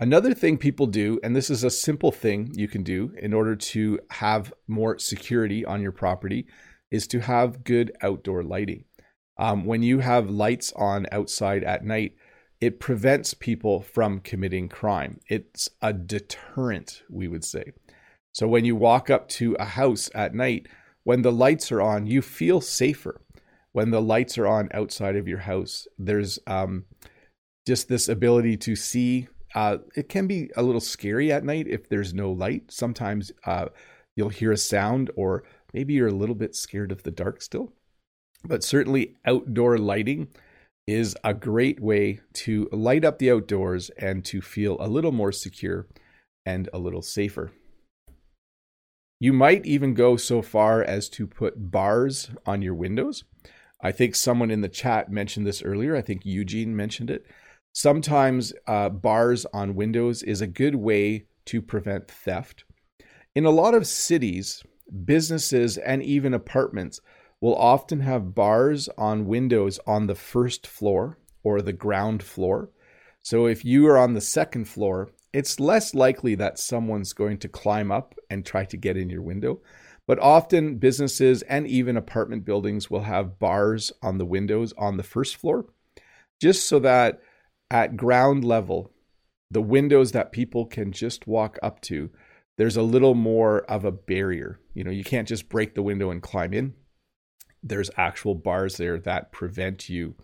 Another 0.00 0.32
thing 0.32 0.56
people 0.56 0.86
do, 0.86 1.20
and 1.22 1.36
this 1.36 1.50
is 1.50 1.64
a 1.64 1.70
simple 1.70 2.10
thing 2.10 2.50
you 2.54 2.66
can 2.66 2.82
do 2.82 3.12
in 3.18 3.34
order 3.34 3.54
to 3.54 4.00
have 4.08 4.54
more 4.68 4.98
security 4.98 5.66
on 5.66 5.82
your 5.82 5.92
property, 5.92 6.46
is 6.90 7.06
to 7.08 7.20
have 7.20 7.62
good 7.62 7.92
outdoor 8.00 8.42
lighting. 8.42 8.84
Um, 9.36 9.66
when 9.66 9.82
you 9.82 9.98
have 9.98 10.30
lights 10.30 10.72
on 10.74 11.06
outside 11.12 11.62
at 11.62 11.84
night, 11.84 12.14
it 12.62 12.80
prevents 12.80 13.34
people 13.34 13.82
from 13.82 14.20
committing 14.20 14.70
crime. 14.70 15.20
It's 15.28 15.68
a 15.82 15.92
deterrent, 15.92 17.02
we 17.10 17.28
would 17.28 17.44
say. 17.44 17.72
So 18.32 18.48
when 18.48 18.64
you 18.64 18.76
walk 18.76 19.10
up 19.10 19.28
to 19.30 19.56
a 19.60 19.66
house 19.66 20.08
at 20.14 20.34
night, 20.34 20.68
when 21.04 21.20
the 21.20 21.32
lights 21.32 21.70
are 21.70 21.82
on, 21.82 22.06
you 22.06 22.22
feel 22.22 22.62
safer. 22.62 23.20
When 23.72 23.90
the 23.90 24.02
lights 24.02 24.38
are 24.38 24.46
on 24.46 24.68
outside 24.72 25.16
of 25.16 25.28
your 25.28 25.38
house, 25.38 25.86
there's 25.98 26.38
um, 26.46 26.84
just 27.66 27.88
this 27.88 28.08
ability 28.08 28.56
to 28.58 28.74
see 28.74 29.28
uh, 29.54 29.78
it 29.96 30.08
can 30.08 30.26
be 30.26 30.50
a 30.56 30.62
little 30.62 30.80
scary 30.80 31.32
at 31.32 31.44
night 31.44 31.66
if 31.68 31.88
there's 31.88 32.12
no 32.12 32.30
light. 32.30 32.70
Sometimes 32.70 33.32
uh, 33.46 33.66
you'll 34.16 34.28
hear 34.28 34.52
a 34.52 34.56
sound, 34.56 35.10
or 35.16 35.44
maybe 35.72 35.94
you're 35.94 36.08
a 36.08 36.12
little 36.12 36.34
bit 36.34 36.54
scared 36.54 36.92
of 36.92 37.02
the 37.02 37.10
dark 37.10 37.40
still. 37.40 37.72
But 38.44 38.62
certainly, 38.62 39.16
outdoor 39.26 39.78
lighting 39.78 40.28
is 40.86 41.16
a 41.24 41.34
great 41.34 41.80
way 41.80 42.20
to 42.32 42.68
light 42.72 43.04
up 43.04 43.18
the 43.18 43.30
outdoors 43.30 43.90
and 43.98 44.24
to 44.24 44.40
feel 44.40 44.76
a 44.80 44.88
little 44.88 45.12
more 45.12 45.32
secure 45.32 45.86
and 46.46 46.68
a 46.72 46.78
little 46.78 47.02
safer. 47.02 47.52
You 49.20 49.32
might 49.32 49.66
even 49.66 49.94
go 49.94 50.16
so 50.16 50.40
far 50.40 50.82
as 50.82 51.08
to 51.10 51.26
put 51.26 51.70
bars 51.70 52.30
on 52.46 52.62
your 52.62 52.74
windows. 52.74 53.24
I 53.80 53.92
think 53.92 54.14
someone 54.14 54.50
in 54.50 54.60
the 54.60 54.68
chat 54.68 55.10
mentioned 55.10 55.46
this 55.46 55.62
earlier. 55.62 55.94
I 55.94 56.02
think 56.02 56.24
Eugene 56.24 56.74
mentioned 56.74 57.10
it. 57.10 57.26
Sometimes 57.72 58.52
uh, 58.66 58.88
bars 58.88 59.46
on 59.52 59.74
windows 59.74 60.22
is 60.22 60.40
a 60.40 60.46
good 60.46 60.74
way 60.74 61.26
to 61.46 61.62
prevent 61.62 62.10
theft. 62.10 62.64
In 63.34 63.44
a 63.44 63.50
lot 63.50 63.74
of 63.74 63.86
cities, 63.86 64.62
businesses, 65.04 65.78
and 65.78 66.02
even 66.02 66.34
apartments 66.34 67.00
will 67.40 67.54
often 67.54 68.00
have 68.00 68.34
bars 68.34 68.88
on 68.98 69.26
windows 69.26 69.78
on 69.86 70.06
the 70.06 70.14
first 70.14 70.66
floor 70.66 71.18
or 71.44 71.62
the 71.62 71.72
ground 71.72 72.22
floor. 72.22 72.70
So 73.22 73.46
if 73.46 73.64
you 73.64 73.86
are 73.86 73.98
on 73.98 74.14
the 74.14 74.20
second 74.20 74.64
floor, 74.64 75.10
it's 75.32 75.60
less 75.60 75.94
likely 75.94 76.34
that 76.36 76.58
someone's 76.58 77.12
going 77.12 77.38
to 77.38 77.48
climb 77.48 77.92
up 77.92 78.14
and 78.30 78.44
try 78.44 78.64
to 78.64 78.76
get 78.76 78.96
in 78.96 79.10
your 79.10 79.22
window. 79.22 79.60
But 80.08 80.18
often 80.18 80.78
businesses 80.78 81.42
and 81.42 81.68
even 81.68 81.96
apartment 81.96 82.46
buildings 82.46 82.90
will 82.90 83.02
have 83.02 83.38
bars 83.38 83.92
on 84.02 84.16
the 84.16 84.24
windows 84.24 84.72
on 84.78 84.96
the 84.96 85.02
first 85.02 85.36
floor, 85.36 85.66
just 86.40 86.66
so 86.66 86.78
that 86.78 87.20
at 87.70 87.98
ground 87.98 88.42
level, 88.42 88.90
the 89.50 89.60
windows 89.60 90.12
that 90.12 90.32
people 90.32 90.64
can 90.64 90.92
just 90.92 91.26
walk 91.26 91.58
up 91.62 91.82
to, 91.82 92.10
there's 92.56 92.76
a 92.76 92.82
little 92.82 93.14
more 93.14 93.60
of 93.70 93.84
a 93.84 93.92
barrier. 93.92 94.58
You 94.72 94.82
know, 94.82 94.90
you 94.90 95.04
can't 95.04 95.28
just 95.28 95.50
break 95.50 95.74
the 95.74 95.82
window 95.82 96.10
and 96.10 96.22
climb 96.22 96.54
in. 96.54 96.72
There's 97.62 97.90
actual 97.96 98.34
bars 98.34 98.78
there 98.78 98.98
that 99.00 99.30
prevent 99.30 99.90
you 99.90 100.14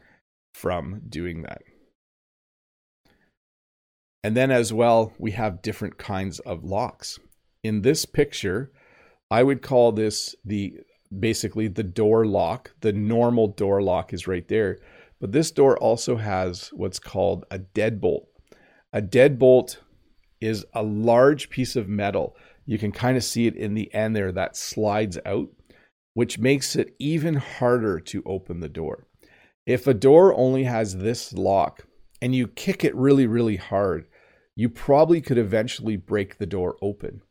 from 0.54 1.02
doing 1.08 1.42
that. 1.42 1.62
And 4.22 4.34
then, 4.34 4.50
as 4.50 4.72
well, 4.72 5.12
we 5.18 5.32
have 5.32 5.60
different 5.60 5.98
kinds 5.98 6.38
of 6.40 6.64
locks. 6.64 7.18
In 7.62 7.82
this 7.82 8.06
picture, 8.06 8.72
I 9.34 9.42
would 9.42 9.62
call 9.62 9.90
this 9.90 10.36
the 10.44 10.78
basically 11.18 11.66
the 11.66 11.82
door 11.82 12.24
lock. 12.24 12.70
The 12.82 12.92
normal 12.92 13.48
door 13.48 13.82
lock 13.82 14.12
is 14.12 14.28
right 14.28 14.46
there. 14.46 14.78
But 15.20 15.32
this 15.32 15.50
door 15.50 15.76
also 15.76 16.18
has 16.18 16.68
what's 16.72 17.00
called 17.00 17.44
a 17.50 17.58
deadbolt. 17.58 18.26
A 18.92 19.02
deadbolt 19.02 19.78
is 20.40 20.64
a 20.72 20.84
large 20.84 21.50
piece 21.50 21.74
of 21.74 21.88
metal. 21.88 22.36
You 22.64 22.78
can 22.78 22.92
kind 22.92 23.16
of 23.16 23.24
see 23.24 23.48
it 23.48 23.56
in 23.56 23.74
the 23.74 23.92
end 23.92 24.14
there 24.14 24.30
that 24.30 24.56
slides 24.56 25.18
out, 25.26 25.48
which 26.12 26.38
makes 26.38 26.76
it 26.76 26.94
even 27.00 27.34
harder 27.34 27.98
to 27.98 28.22
open 28.24 28.60
the 28.60 28.68
door. 28.68 29.08
If 29.66 29.88
a 29.88 29.94
door 29.94 30.32
only 30.32 30.62
has 30.62 30.98
this 30.98 31.32
lock 31.32 31.88
and 32.22 32.36
you 32.36 32.46
kick 32.46 32.84
it 32.84 32.94
really, 32.94 33.26
really 33.26 33.56
hard, 33.56 34.06
you 34.54 34.68
probably 34.68 35.20
could 35.20 35.38
eventually 35.38 35.96
break 35.96 36.38
the 36.38 36.46
door 36.46 36.76
open. 36.80 37.22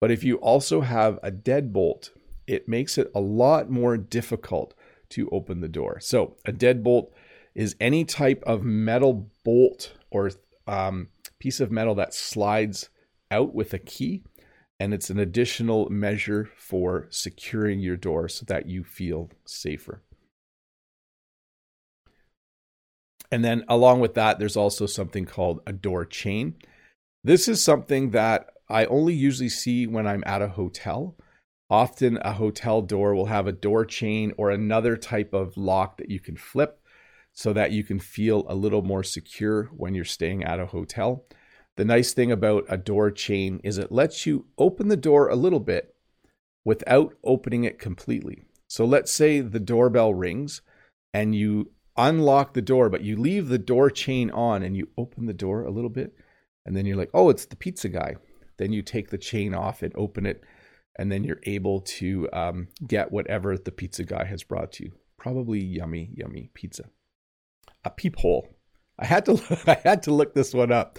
But 0.00 0.10
if 0.10 0.24
you 0.24 0.36
also 0.36 0.82
have 0.82 1.18
a 1.22 1.30
deadbolt, 1.30 2.10
it 2.46 2.68
makes 2.68 2.98
it 2.98 3.10
a 3.14 3.20
lot 3.20 3.70
more 3.70 3.96
difficult 3.96 4.74
to 5.10 5.28
open 5.30 5.60
the 5.60 5.68
door. 5.68 6.00
So, 6.00 6.36
a 6.44 6.52
deadbolt 6.52 7.10
is 7.54 7.76
any 7.80 8.04
type 8.04 8.42
of 8.46 8.62
metal 8.62 9.30
bolt 9.44 9.94
or 10.10 10.30
um, 10.66 11.08
piece 11.38 11.60
of 11.60 11.70
metal 11.70 11.94
that 11.94 12.14
slides 12.14 12.90
out 13.30 13.54
with 13.54 13.72
a 13.72 13.78
key. 13.78 14.22
And 14.78 14.92
it's 14.92 15.08
an 15.08 15.18
additional 15.18 15.88
measure 15.88 16.50
for 16.58 17.06
securing 17.08 17.80
your 17.80 17.96
door 17.96 18.28
so 18.28 18.44
that 18.46 18.66
you 18.68 18.84
feel 18.84 19.30
safer. 19.46 20.02
And 23.32 23.44
then, 23.44 23.64
along 23.68 24.00
with 24.00 24.14
that, 24.14 24.38
there's 24.38 24.56
also 24.56 24.86
something 24.86 25.24
called 25.24 25.60
a 25.66 25.72
door 25.72 26.04
chain. 26.04 26.56
This 27.24 27.48
is 27.48 27.64
something 27.64 28.10
that 28.10 28.50
I 28.68 28.84
only 28.86 29.14
usually 29.14 29.48
see 29.48 29.86
when 29.86 30.06
I'm 30.06 30.24
at 30.26 30.42
a 30.42 30.48
hotel. 30.48 31.16
Often, 31.68 32.18
a 32.18 32.32
hotel 32.32 32.82
door 32.82 33.14
will 33.14 33.26
have 33.26 33.46
a 33.46 33.52
door 33.52 33.84
chain 33.84 34.32
or 34.36 34.50
another 34.50 34.96
type 34.96 35.32
of 35.32 35.56
lock 35.56 35.98
that 35.98 36.10
you 36.10 36.20
can 36.20 36.36
flip 36.36 36.80
so 37.32 37.52
that 37.52 37.72
you 37.72 37.84
can 37.84 37.98
feel 37.98 38.44
a 38.48 38.54
little 38.54 38.82
more 38.82 39.02
secure 39.02 39.64
when 39.76 39.94
you're 39.94 40.04
staying 40.04 40.42
at 40.44 40.60
a 40.60 40.66
hotel. 40.66 41.26
The 41.76 41.84
nice 41.84 42.14
thing 42.14 42.32
about 42.32 42.64
a 42.68 42.78
door 42.78 43.10
chain 43.10 43.60
is 43.62 43.78
it 43.78 43.92
lets 43.92 44.24
you 44.24 44.46
open 44.56 44.88
the 44.88 44.96
door 44.96 45.28
a 45.28 45.36
little 45.36 45.60
bit 45.60 45.94
without 46.64 47.14
opening 47.22 47.64
it 47.64 47.78
completely. 47.78 48.44
So 48.68 48.84
let's 48.84 49.12
say 49.12 49.40
the 49.40 49.60
doorbell 49.60 50.14
rings 50.14 50.62
and 51.12 51.34
you 51.34 51.72
unlock 51.96 52.54
the 52.54 52.62
door, 52.62 52.88
but 52.88 53.02
you 53.02 53.16
leave 53.16 53.48
the 53.48 53.58
door 53.58 53.90
chain 53.90 54.30
on 54.30 54.62
and 54.62 54.76
you 54.76 54.88
open 54.96 55.26
the 55.26 55.34
door 55.34 55.64
a 55.64 55.70
little 55.70 55.90
bit. 55.90 56.14
And 56.64 56.76
then 56.76 56.86
you're 56.86 56.96
like, 56.96 57.10
oh, 57.14 57.28
it's 57.28 57.44
the 57.44 57.56
pizza 57.56 57.88
guy. 57.88 58.16
Then 58.58 58.72
you 58.72 58.82
take 58.82 59.10
the 59.10 59.18
chain 59.18 59.54
off 59.54 59.82
and 59.82 59.92
open 59.96 60.26
it. 60.26 60.42
And 60.98 61.12
then 61.12 61.24
you're 61.24 61.40
able 61.44 61.82
to 61.82 62.28
um, 62.32 62.68
get 62.86 63.12
whatever 63.12 63.58
the 63.58 63.72
pizza 63.72 64.04
guy 64.04 64.24
has 64.24 64.42
brought 64.42 64.80
you. 64.80 64.92
Probably 65.18 65.62
yummy, 65.62 66.10
yummy 66.14 66.50
pizza. 66.54 66.84
A 67.84 67.90
peephole. 67.90 68.56
I 68.98 69.06
had 69.06 69.24
to 69.26 69.32
look, 69.34 69.68
I 69.68 69.78
had 69.84 70.02
to 70.04 70.14
look 70.14 70.34
this 70.34 70.54
one 70.54 70.72
up 70.72 70.98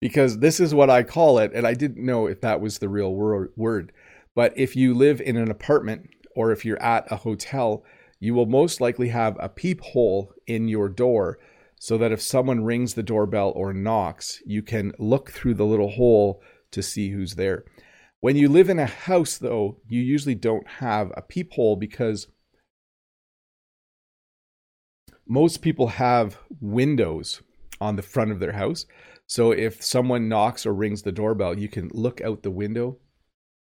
because 0.00 0.38
this 0.38 0.60
is 0.60 0.74
what 0.74 0.90
I 0.90 1.02
call 1.02 1.38
it, 1.38 1.52
and 1.54 1.66
I 1.66 1.74
didn't 1.74 2.04
know 2.04 2.26
if 2.26 2.40
that 2.42 2.60
was 2.60 2.78
the 2.78 2.88
real 2.88 3.14
word. 3.14 3.92
But 4.34 4.52
if 4.56 4.76
you 4.76 4.94
live 4.94 5.20
in 5.20 5.36
an 5.36 5.50
apartment 5.50 6.10
or 6.34 6.52
if 6.52 6.64
you're 6.64 6.82
at 6.82 7.10
a 7.10 7.16
hotel, 7.16 7.84
you 8.20 8.34
will 8.34 8.46
most 8.46 8.80
likely 8.80 9.08
have 9.08 9.36
a 9.40 9.48
peephole 9.48 10.32
in 10.46 10.68
your 10.68 10.88
door 10.88 11.38
so 11.78 11.98
that 11.98 12.12
if 12.12 12.22
someone 12.22 12.64
rings 12.64 12.94
the 12.94 13.02
doorbell 13.02 13.52
or 13.54 13.72
knocks, 13.72 14.42
you 14.44 14.62
can 14.62 14.92
look 14.98 15.30
through 15.30 15.54
the 15.54 15.66
little 15.66 15.90
hole 15.90 16.42
to 16.76 16.82
see 16.82 17.10
who's 17.10 17.34
there. 17.34 17.64
When 18.20 18.36
you 18.36 18.48
live 18.48 18.68
in 18.68 18.78
a 18.78 18.86
house, 18.86 19.38
though, 19.38 19.78
you 19.88 20.00
usually 20.00 20.34
don't 20.34 20.68
have 20.68 21.10
a 21.16 21.22
peephole 21.22 21.76
because 21.76 22.28
most 25.26 25.62
people 25.62 25.88
have 25.88 26.38
windows 26.60 27.42
on 27.80 27.96
the 27.96 28.02
front 28.02 28.30
of 28.30 28.40
their 28.40 28.52
house. 28.52 28.84
So 29.26 29.52
if 29.52 29.82
someone 29.82 30.28
knocks 30.28 30.66
or 30.66 30.74
rings 30.74 31.02
the 31.02 31.12
doorbell, 31.12 31.58
you 31.58 31.68
can 31.68 31.90
look 31.94 32.20
out 32.20 32.42
the 32.42 32.50
window 32.50 32.98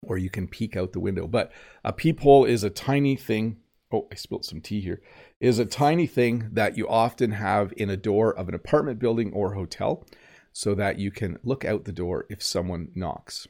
or 0.02 0.16
you 0.16 0.30
can 0.30 0.48
peek 0.48 0.74
out 0.74 0.92
the 0.92 1.00
window. 1.00 1.26
But 1.26 1.52
a 1.84 1.92
peephole 1.92 2.46
is 2.46 2.64
a 2.64 2.70
tiny 2.70 3.14
thing. 3.14 3.58
Oh, 3.92 4.08
I 4.10 4.14
spilled 4.14 4.46
some 4.46 4.62
tea 4.62 4.80
here. 4.80 5.02
Is 5.38 5.58
a 5.58 5.66
tiny 5.66 6.06
thing 6.06 6.48
that 6.52 6.78
you 6.78 6.88
often 6.88 7.32
have 7.32 7.74
in 7.76 7.90
a 7.90 7.96
door 7.96 8.34
of 8.34 8.48
an 8.48 8.54
apartment 8.54 8.98
building 8.98 9.32
or 9.34 9.52
hotel 9.52 10.06
so 10.52 10.74
that 10.74 10.98
you 10.98 11.10
can 11.10 11.38
look 11.42 11.64
out 11.64 11.84
the 11.84 11.92
door 11.92 12.26
if 12.28 12.42
someone 12.42 12.88
knocks. 12.94 13.48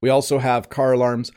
We 0.00 0.08
also 0.08 0.38
have 0.38 0.70
car 0.70 0.92
alarms. 0.92 1.30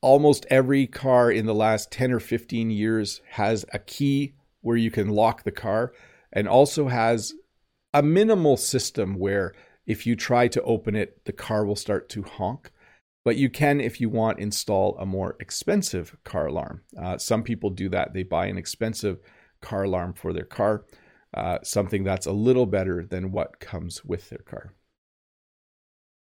Almost 0.00 0.46
every 0.50 0.86
car 0.86 1.30
in 1.30 1.46
the 1.46 1.54
last 1.54 1.90
10 1.90 2.12
or 2.12 2.20
15 2.20 2.70
years 2.70 3.20
has 3.30 3.64
a 3.72 3.78
key 3.78 4.34
where 4.60 4.76
you 4.76 4.90
can 4.90 5.08
lock 5.08 5.44
the 5.44 5.52
car 5.52 5.92
and 6.32 6.48
also 6.48 6.88
has 6.88 7.34
a 7.94 8.02
minimal 8.02 8.56
system 8.56 9.18
where 9.18 9.54
if 9.86 10.06
you 10.06 10.16
try 10.16 10.48
to 10.48 10.62
open 10.62 10.94
it, 10.94 11.24
the 11.24 11.32
car 11.32 11.64
will 11.64 11.76
start 11.76 12.08
to 12.10 12.22
honk. 12.22 12.70
But 13.24 13.36
you 13.36 13.50
can, 13.50 13.80
if 13.80 14.00
you 14.00 14.08
want, 14.08 14.40
install 14.40 14.96
a 14.98 15.06
more 15.06 15.36
expensive 15.38 16.16
car 16.24 16.46
alarm. 16.46 16.82
Uh, 17.00 17.18
some 17.18 17.42
people 17.42 17.70
do 17.70 17.88
that. 17.90 18.12
They 18.12 18.24
buy 18.24 18.46
an 18.46 18.58
expensive 18.58 19.20
car 19.60 19.84
alarm 19.84 20.14
for 20.14 20.32
their 20.32 20.44
car, 20.44 20.84
uh, 21.34 21.58
something 21.62 22.04
that's 22.04 22.26
a 22.26 22.32
little 22.32 22.66
better 22.66 23.04
than 23.04 23.32
what 23.32 23.60
comes 23.60 24.04
with 24.04 24.28
their 24.28 24.40
car. 24.40 24.74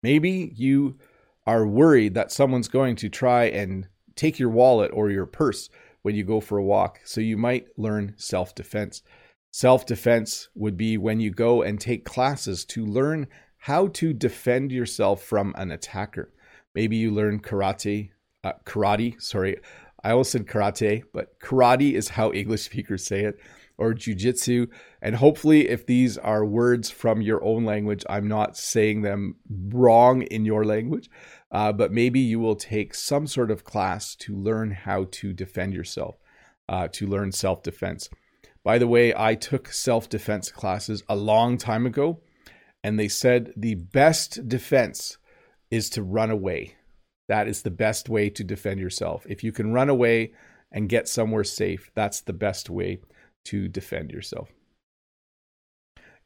Maybe 0.02 0.52
you 0.54 0.98
are 1.46 1.66
worried 1.66 2.14
that 2.14 2.32
someone's 2.32 2.68
going 2.68 2.96
to 2.96 3.08
try 3.08 3.44
and 3.44 3.88
take 4.16 4.38
your 4.38 4.50
wallet 4.50 4.90
or 4.94 5.10
your 5.10 5.26
purse 5.26 5.68
when 6.02 6.14
you 6.14 6.24
go 6.24 6.40
for 6.40 6.58
a 6.58 6.64
walk. 6.64 7.00
So 7.04 7.20
you 7.20 7.36
might 7.36 7.66
learn 7.76 8.14
self 8.16 8.54
defense. 8.54 9.02
Self 9.50 9.86
defense 9.86 10.48
would 10.54 10.76
be 10.76 10.98
when 10.98 11.20
you 11.20 11.30
go 11.30 11.62
and 11.62 11.80
take 11.80 12.04
classes 12.04 12.64
to 12.66 12.84
learn 12.84 13.26
how 13.58 13.88
to 13.88 14.12
defend 14.12 14.72
yourself 14.72 15.22
from 15.22 15.54
an 15.56 15.70
attacker. 15.70 16.32
Maybe 16.74 16.96
you 16.96 17.10
learn 17.10 17.40
karate, 17.40 18.10
uh, 18.42 18.52
karate, 18.66 19.20
sorry. 19.22 19.56
I 20.02 20.10
almost 20.10 20.32
said 20.32 20.46
karate, 20.46 21.04
but 21.14 21.40
karate 21.40 21.94
is 21.94 22.08
how 22.10 22.30
English 22.32 22.62
speakers 22.62 23.06
say 23.06 23.24
it, 23.24 23.38
or 23.76 23.94
jujitsu. 23.94 24.68
And 25.02 25.16
hopefully, 25.16 25.68
if 25.68 25.86
these 25.86 26.16
are 26.18 26.44
words 26.44 26.90
from 26.90 27.20
your 27.20 27.42
own 27.44 27.64
language, 27.64 28.04
I'm 28.08 28.28
not 28.28 28.56
saying 28.56 29.02
them 29.02 29.36
wrong 29.48 30.22
in 30.22 30.44
your 30.44 30.64
language, 30.64 31.10
uh, 31.50 31.72
but 31.72 31.92
maybe 31.92 32.20
you 32.20 32.38
will 32.38 32.56
take 32.56 32.94
some 32.94 33.26
sort 33.26 33.50
of 33.50 33.64
class 33.64 34.14
to 34.16 34.36
learn 34.36 34.70
how 34.70 35.06
to 35.12 35.32
defend 35.32 35.74
yourself, 35.74 36.16
uh, 36.68 36.88
to 36.92 37.06
learn 37.06 37.32
self 37.32 37.62
defense. 37.62 38.08
By 38.62 38.78
the 38.78 38.88
way, 38.88 39.12
I 39.14 39.34
took 39.34 39.68
self 39.68 40.08
defense 40.08 40.50
classes 40.50 41.02
a 41.08 41.16
long 41.16 41.58
time 41.58 41.84
ago, 41.86 42.20
and 42.82 42.98
they 42.98 43.08
said 43.08 43.52
the 43.56 43.74
best 43.74 44.48
defense 44.48 45.18
is 45.70 45.90
to 45.90 46.02
run 46.02 46.30
away. 46.30 46.76
That 47.28 47.48
is 47.48 47.62
the 47.62 47.70
best 47.70 48.08
way 48.08 48.30
to 48.30 48.44
defend 48.44 48.80
yourself. 48.80 49.26
If 49.28 49.42
you 49.42 49.50
can 49.50 49.72
run 49.72 49.88
away 49.88 50.32
and 50.70 50.88
get 50.88 51.08
somewhere 51.08 51.44
safe, 51.44 51.90
that's 51.94 52.20
the 52.20 52.32
best 52.32 52.68
way 52.68 53.00
to 53.44 53.68
defend 53.68 54.10
yourself. 54.10 54.50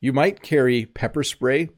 You 0.01 0.13
might 0.13 0.43
carry 0.43 0.87
pepper 0.87 1.25
spray. 1.25 1.71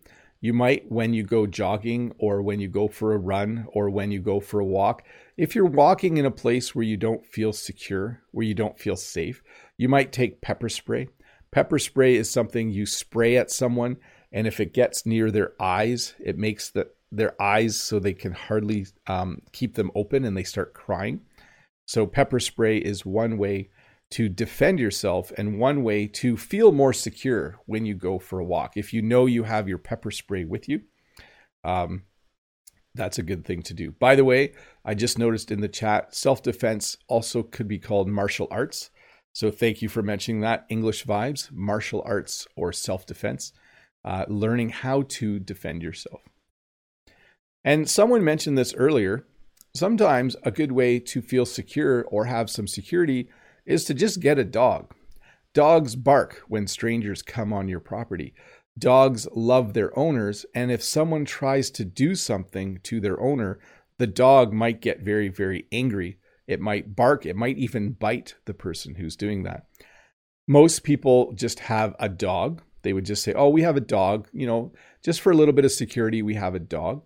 You 0.43 0.55
might, 0.55 0.91
when 0.91 1.13
you 1.13 1.23
go 1.23 1.47
jogging 1.47 2.13
or 2.19 2.41
when 2.41 2.61
you 2.61 2.69
go 2.69 2.89
for 2.89 3.13
a 3.13 3.19
run 3.19 3.67
or 3.73 3.91
when 3.91 4.11
you 4.11 4.21
go 4.21 4.41
for 4.41 4.61
a 4.61 4.65
walk, 4.65 5.05
if 5.37 5.55
you're 5.55 5.67
walking 5.67 6.17
in 6.17 6.25
a 6.25 6.31
place 6.31 6.75
where 6.75 6.85
you 6.85 6.97
don't 6.97 7.27
feel 7.27 7.53
secure, 7.53 8.23
where 8.31 8.47
you 8.47 8.55
don't 8.55 8.79
feel 8.79 8.97
safe, 8.97 9.43
you 9.77 9.89
might 9.89 10.13
take 10.13 10.41
pepper 10.41 10.69
spray. 10.69 11.09
Pepper 11.53 11.79
spray 11.79 12.15
is 12.15 12.31
something 12.31 12.71
you 12.71 12.87
spray 12.87 13.37
at 13.37 13.51
someone, 13.51 13.97
and 14.33 14.47
if 14.47 14.61
it 14.61 14.73
gets 14.73 15.05
near 15.05 15.31
their 15.31 15.53
eyes, 15.61 16.15
it 16.21 16.39
makes 16.39 16.71
the, 16.71 16.89
their 17.11 17.41
eyes 17.41 17.79
so 17.81 17.99
they 17.99 18.15
can 18.15 18.33
hardly 18.33 18.87
um, 19.07 19.43
keep 19.53 19.75
them 19.75 19.91
open 19.95 20.25
and 20.25 20.37
they 20.37 20.45
start 20.45 20.75
crying. 20.75 21.21
So, 21.87 22.07
pepper 22.07 22.39
spray 22.39 22.79
is 22.79 23.05
one 23.05 23.37
way 23.37 23.71
to 24.11 24.29
defend 24.29 24.81
yourself 24.81 25.33
and 25.39 25.59
one 25.59 25.85
way 25.85 26.07
to 26.07 26.37
feel 26.37 26.73
more 26.73 26.93
secure 26.93 27.59
when 27.67 27.87
you 27.87 27.95
go 27.95 28.19
for 28.19 28.41
a 28.41 28.45
walk. 28.45 28.77
If 28.77 28.93
you 28.93 29.03
know 29.03 29.27
you 29.27 29.45
have 29.45 29.69
your 29.69 29.79
pepper 29.79 30.11
spray 30.11 30.45
with 30.45 30.69
you, 30.69 30.83
um, 31.65 32.03
that's 32.95 33.19
a 33.19 33.23
good 33.23 33.45
thing 33.45 33.63
to 33.63 33.75
do. 33.75 33.93
By 33.93 34.17
the 34.17 34.25
way, 34.25 34.53
I 34.85 34.95
just 34.95 35.19
noticed 35.19 35.53
in 35.53 35.61
the 35.61 35.69
chat, 35.69 36.15
self 36.15 36.43
defense 36.43 36.97
also 37.07 37.43
could 37.43 37.69
be 37.69 37.79
called 37.79 38.09
martial 38.09 38.49
arts. 38.51 38.91
So 39.33 39.51
thank 39.51 39.81
you 39.81 39.89
for 39.89 40.03
mentioning 40.03 40.41
that. 40.41 40.67
English 40.69 41.07
vibes, 41.07 41.53
martial 41.53 42.03
arts, 42.05 42.49
or 42.57 42.73
self 42.73 43.07
defense, 43.07 43.53
uh, 44.05 44.25
learning 44.29 44.71
how 44.71 45.03
to 45.03 45.39
defend 45.39 45.83
yourself. 45.83 46.23
And 47.65 47.89
someone 47.89 48.25
mentioned 48.25 48.59
this 48.59 48.75
earlier. 48.75 49.27
Sometimes 49.73 50.35
a 50.43 50.51
good 50.51 50.73
way 50.73 50.99
to 50.99 51.23
feel 51.23 51.47
secure 51.47 52.03
or 52.07 52.25
have 52.25 52.51
some 52.51 52.67
security 52.67 53.29
is 53.71 53.85
to 53.85 53.95
just 53.95 54.21
get 54.21 54.39
a 54.39 54.45
dog. 54.45 54.93
Dogs 55.55 55.97
bark 55.97 56.43
when 56.49 56.67
strangers 56.67 57.23
come 57.23 57.53
on 57.53 57.69
your 57.69 57.81
property. 57.81 58.35
Dogs 58.79 59.27
love 59.35 59.75
their 59.75 59.97
owners, 59.99 60.47
and 60.55 60.71
if 60.71 60.83
someone 60.83 61.25
tries 61.25 61.71
to 61.73 61.85
do 61.85 62.15
something 62.15 62.81
to 62.85 63.01
their 63.01 63.21
owner, 63.21 63.59
the 63.99 64.07
dog 64.07 64.53
might 64.53 64.81
get 64.81 65.01
very, 65.01 65.29
very 65.29 65.67
angry 65.73 66.19
it 66.51 66.61
might 66.61 66.97
bark, 66.97 67.25
it 67.25 67.37
might 67.37 67.59
even 67.59 67.93
bite 67.93 68.35
the 68.45 68.55
person 68.55 68.97
who's 68.97 69.15
doing 69.15 69.45
that. 69.45 69.67
Most 70.49 70.83
people 70.83 71.33
just 71.33 71.61
have 71.61 71.95
a 72.01 72.09
dog. 72.09 72.61
They 72.83 72.93
would 72.93 73.05
just 73.05 73.23
say, 73.23 73.33
Oh, 73.35 73.49
we 73.49 73.63
have 73.63 73.77
a 73.77 73.81
dog, 73.81 74.27
you 74.33 74.49
know, 74.49 74.73
just 75.05 75.21
for 75.21 75.31
a 75.31 75.37
little 75.37 75.55
bit 75.55 75.65
of 75.65 75.71
security, 75.71 76.23
we 76.23 76.35
have 76.35 76.57
a 76.57 76.59
dog. 76.59 77.05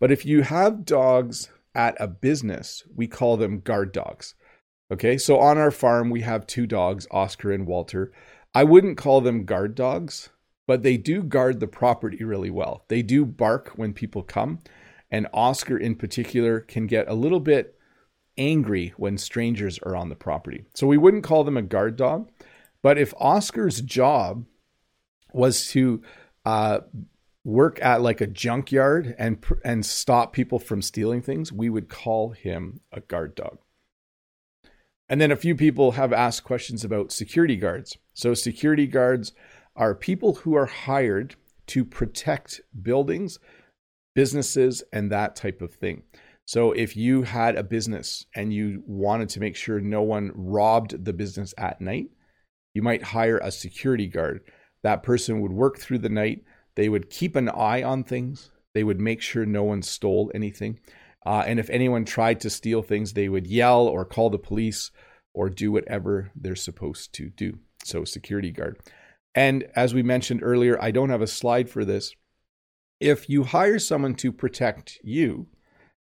But 0.00 0.10
if 0.10 0.26
you 0.26 0.42
have 0.42 0.84
dogs 0.84 1.50
at 1.72 1.96
a 2.00 2.08
business, 2.08 2.82
we 2.92 3.06
call 3.06 3.36
them 3.36 3.60
guard 3.60 3.92
dogs. 3.92 4.34
Okay, 4.92 5.18
so 5.18 5.38
on 5.38 5.56
our 5.56 5.70
farm, 5.70 6.10
we 6.10 6.22
have 6.22 6.46
two 6.46 6.66
dogs, 6.66 7.06
Oscar 7.12 7.52
and 7.52 7.66
Walter. 7.66 8.12
I 8.54 8.64
wouldn't 8.64 8.98
call 8.98 9.20
them 9.20 9.44
guard 9.44 9.76
dogs, 9.76 10.30
but 10.66 10.82
they 10.82 10.96
do 10.96 11.22
guard 11.22 11.60
the 11.60 11.68
property 11.68 12.24
really 12.24 12.50
well. 12.50 12.84
They 12.88 13.02
do 13.02 13.24
bark 13.24 13.72
when 13.76 13.92
people 13.92 14.24
come, 14.24 14.58
and 15.08 15.28
Oscar 15.32 15.76
in 15.76 15.94
particular 15.94 16.60
can 16.60 16.88
get 16.88 17.08
a 17.08 17.14
little 17.14 17.38
bit 17.38 17.78
angry 18.36 18.92
when 18.96 19.16
strangers 19.16 19.78
are 19.80 19.94
on 19.94 20.08
the 20.08 20.16
property. 20.16 20.64
So 20.74 20.88
we 20.88 20.98
wouldn't 20.98 21.24
call 21.24 21.44
them 21.44 21.56
a 21.56 21.62
guard 21.62 21.96
dog. 21.96 22.28
But 22.82 22.98
if 22.98 23.14
Oscar's 23.18 23.80
job 23.82 24.46
was 25.32 25.68
to 25.68 26.02
uh, 26.44 26.80
work 27.44 27.80
at 27.80 28.00
like 28.00 28.20
a 28.20 28.26
junkyard 28.26 29.14
and 29.18 29.44
and 29.64 29.86
stop 29.86 30.32
people 30.32 30.58
from 30.58 30.82
stealing 30.82 31.22
things, 31.22 31.52
we 31.52 31.70
would 31.70 31.88
call 31.88 32.30
him 32.30 32.80
a 32.90 33.00
guard 33.00 33.36
dog. 33.36 33.58
And 35.10 35.20
then 35.20 35.32
a 35.32 35.36
few 35.36 35.56
people 35.56 35.92
have 35.92 36.12
asked 36.12 36.44
questions 36.44 36.84
about 36.84 37.10
security 37.10 37.56
guards. 37.56 37.98
So 38.14 38.32
security 38.32 38.86
guards 38.86 39.32
are 39.74 39.92
people 39.94 40.36
who 40.36 40.54
are 40.54 40.66
hired 40.66 41.34
to 41.66 41.84
protect 41.84 42.60
buildings, 42.80 43.40
businesses, 44.14 44.84
and 44.92 45.10
that 45.10 45.34
type 45.34 45.62
of 45.62 45.74
thing. 45.74 46.04
So 46.46 46.70
if 46.72 46.96
you 46.96 47.22
had 47.22 47.56
a 47.56 47.64
business 47.64 48.24
and 48.36 48.52
you 48.52 48.84
wanted 48.86 49.28
to 49.30 49.40
make 49.40 49.56
sure 49.56 49.80
no 49.80 50.02
one 50.02 50.30
robbed 50.34 51.04
the 51.04 51.12
business 51.12 51.54
at 51.58 51.80
night, 51.80 52.10
you 52.72 52.82
might 52.82 53.02
hire 53.02 53.38
a 53.38 53.50
security 53.50 54.06
guard. 54.06 54.42
That 54.84 55.02
person 55.02 55.40
would 55.40 55.52
work 55.52 55.78
through 55.78 55.98
the 55.98 56.08
night. 56.08 56.44
They 56.76 56.88
would 56.88 57.10
keep 57.10 57.34
an 57.34 57.48
eye 57.48 57.82
on 57.82 58.04
things. 58.04 58.52
They 58.74 58.84
would 58.84 59.00
make 59.00 59.22
sure 59.22 59.44
no 59.44 59.64
one 59.64 59.82
stole 59.82 60.30
anything. 60.34 60.78
Uh, 61.24 61.44
and 61.46 61.60
if 61.60 61.68
anyone 61.70 62.04
tried 62.04 62.40
to 62.40 62.50
steal 62.50 62.82
things, 62.82 63.12
they 63.12 63.28
would 63.28 63.46
yell 63.46 63.86
or 63.86 64.04
call 64.04 64.30
the 64.30 64.38
police 64.38 64.90
or 65.34 65.50
do 65.50 65.70
whatever 65.70 66.30
they're 66.34 66.56
supposed 66.56 67.12
to 67.14 67.28
do. 67.30 67.58
So, 67.84 68.04
security 68.04 68.50
guard. 68.50 68.78
And 69.34 69.68
as 69.76 69.94
we 69.94 70.02
mentioned 70.02 70.42
earlier, 70.42 70.80
I 70.82 70.90
don't 70.90 71.10
have 71.10 71.22
a 71.22 71.26
slide 71.26 71.70
for 71.70 71.84
this. 71.84 72.14
If 72.98 73.28
you 73.28 73.44
hire 73.44 73.78
someone 73.78 74.14
to 74.16 74.32
protect 74.32 74.98
you, 75.02 75.46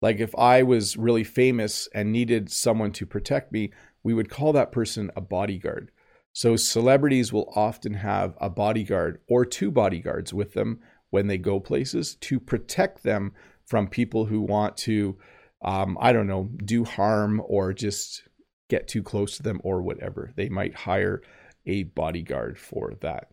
like 0.02 0.18
if 0.18 0.34
I 0.34 0.62
was 0.62 0.96
really 0.96 1.24
famous 1.24 1.88
and 1.94 2.12
needed 2.12 2.50
someone 2.50 2.92
to 2.92 3.06
protect 3.06 3.52
me, 3.52 3.72
we 4.02 4.12
would 4.12 4.28
call 4.28 4.52
that 4.52 4.72
person 4.72 5.10
a 5.16 5.20
bodyguard. 5.20 5.90
So 6.32 6.56
celebrities 6.56 7.32
will 7.32 7.50
often 7.54 7.94
have 7.94 8.36
a 8.40 8.50
bodyguard 8.50 9.20
or 9.28 9.46
two 9.46 9.70
bodyguards 9.70 10.34
with 10.34 10.52
them 10.52 10.80
when 11.10 11.28
they 11.28 11.38
go 11.38 11.60
places 11.60 12.16
to 12.16 12.40
protect 12.40 13.04
them 13.04 13.32
from 13.66 13.88
people 13.88 14.27
who 14.27 14.40
want 14.40 14.77
to, 14.79 15.16
um, 15.64 15.96
I 16.00 16.12
don't 16.12 16.27
know, 16.27 16.50
do 16.64 16.85
harm 16.85 17.42
or 17.46 17.72
just 17.72 18.22
get 18.68 18.88
too 18.88 19.03
close 19.03 19.37
to 19.37 19.42
them 19.42 19.61
or 19.64 19.83
whatever. 19.83 20.33
They 20.37 20.48
might 20.48 20.74
hire 20.74 21.22
a 21.66 21.85
bodyguard 21.85 22.59
for 22.59 22.94
that. 23.00 23.29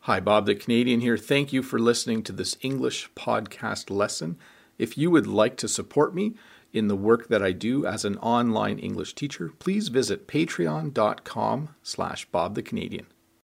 Hi, 0.00 0.18
Bob 0.18 0.46
the 0.46 0.54
Canadian 0.54 1.00
here. 1.00 1.16
Thank 1.16 1.52
you 1.52 1.62
for 1.62 1.78
listening 1.78 2.22
to 2.24 2.32
this 2.32 2.56
English 2.60 3.10
podcast 3.14 3.88
lesson. 3.88 4.36
If 4.78 4.98
you 4.98 5.10
would 5.10 5.28
like 5.28 5.56
to 5.58 5.68
support 5.68 6.14
me 6.14 6.34
in 6.72 6.88
the 6.88 6.96
work 6.96 7.28
that 7.28 7.42
I 7.42 7.52
do 7.52 7.86
as 7.86 8.04
an 8.04 8.16
online 8.18 8.78
English 8.78 9.14
teacher, 9.14 9.52
please 9.58 9.88
visit 9.88 10.26
patreon.com 10.26 11.74
slash 11.82 12.24
Bob 12.26 12.54
the 12.54 12.62
Canadian. 12.62 13.06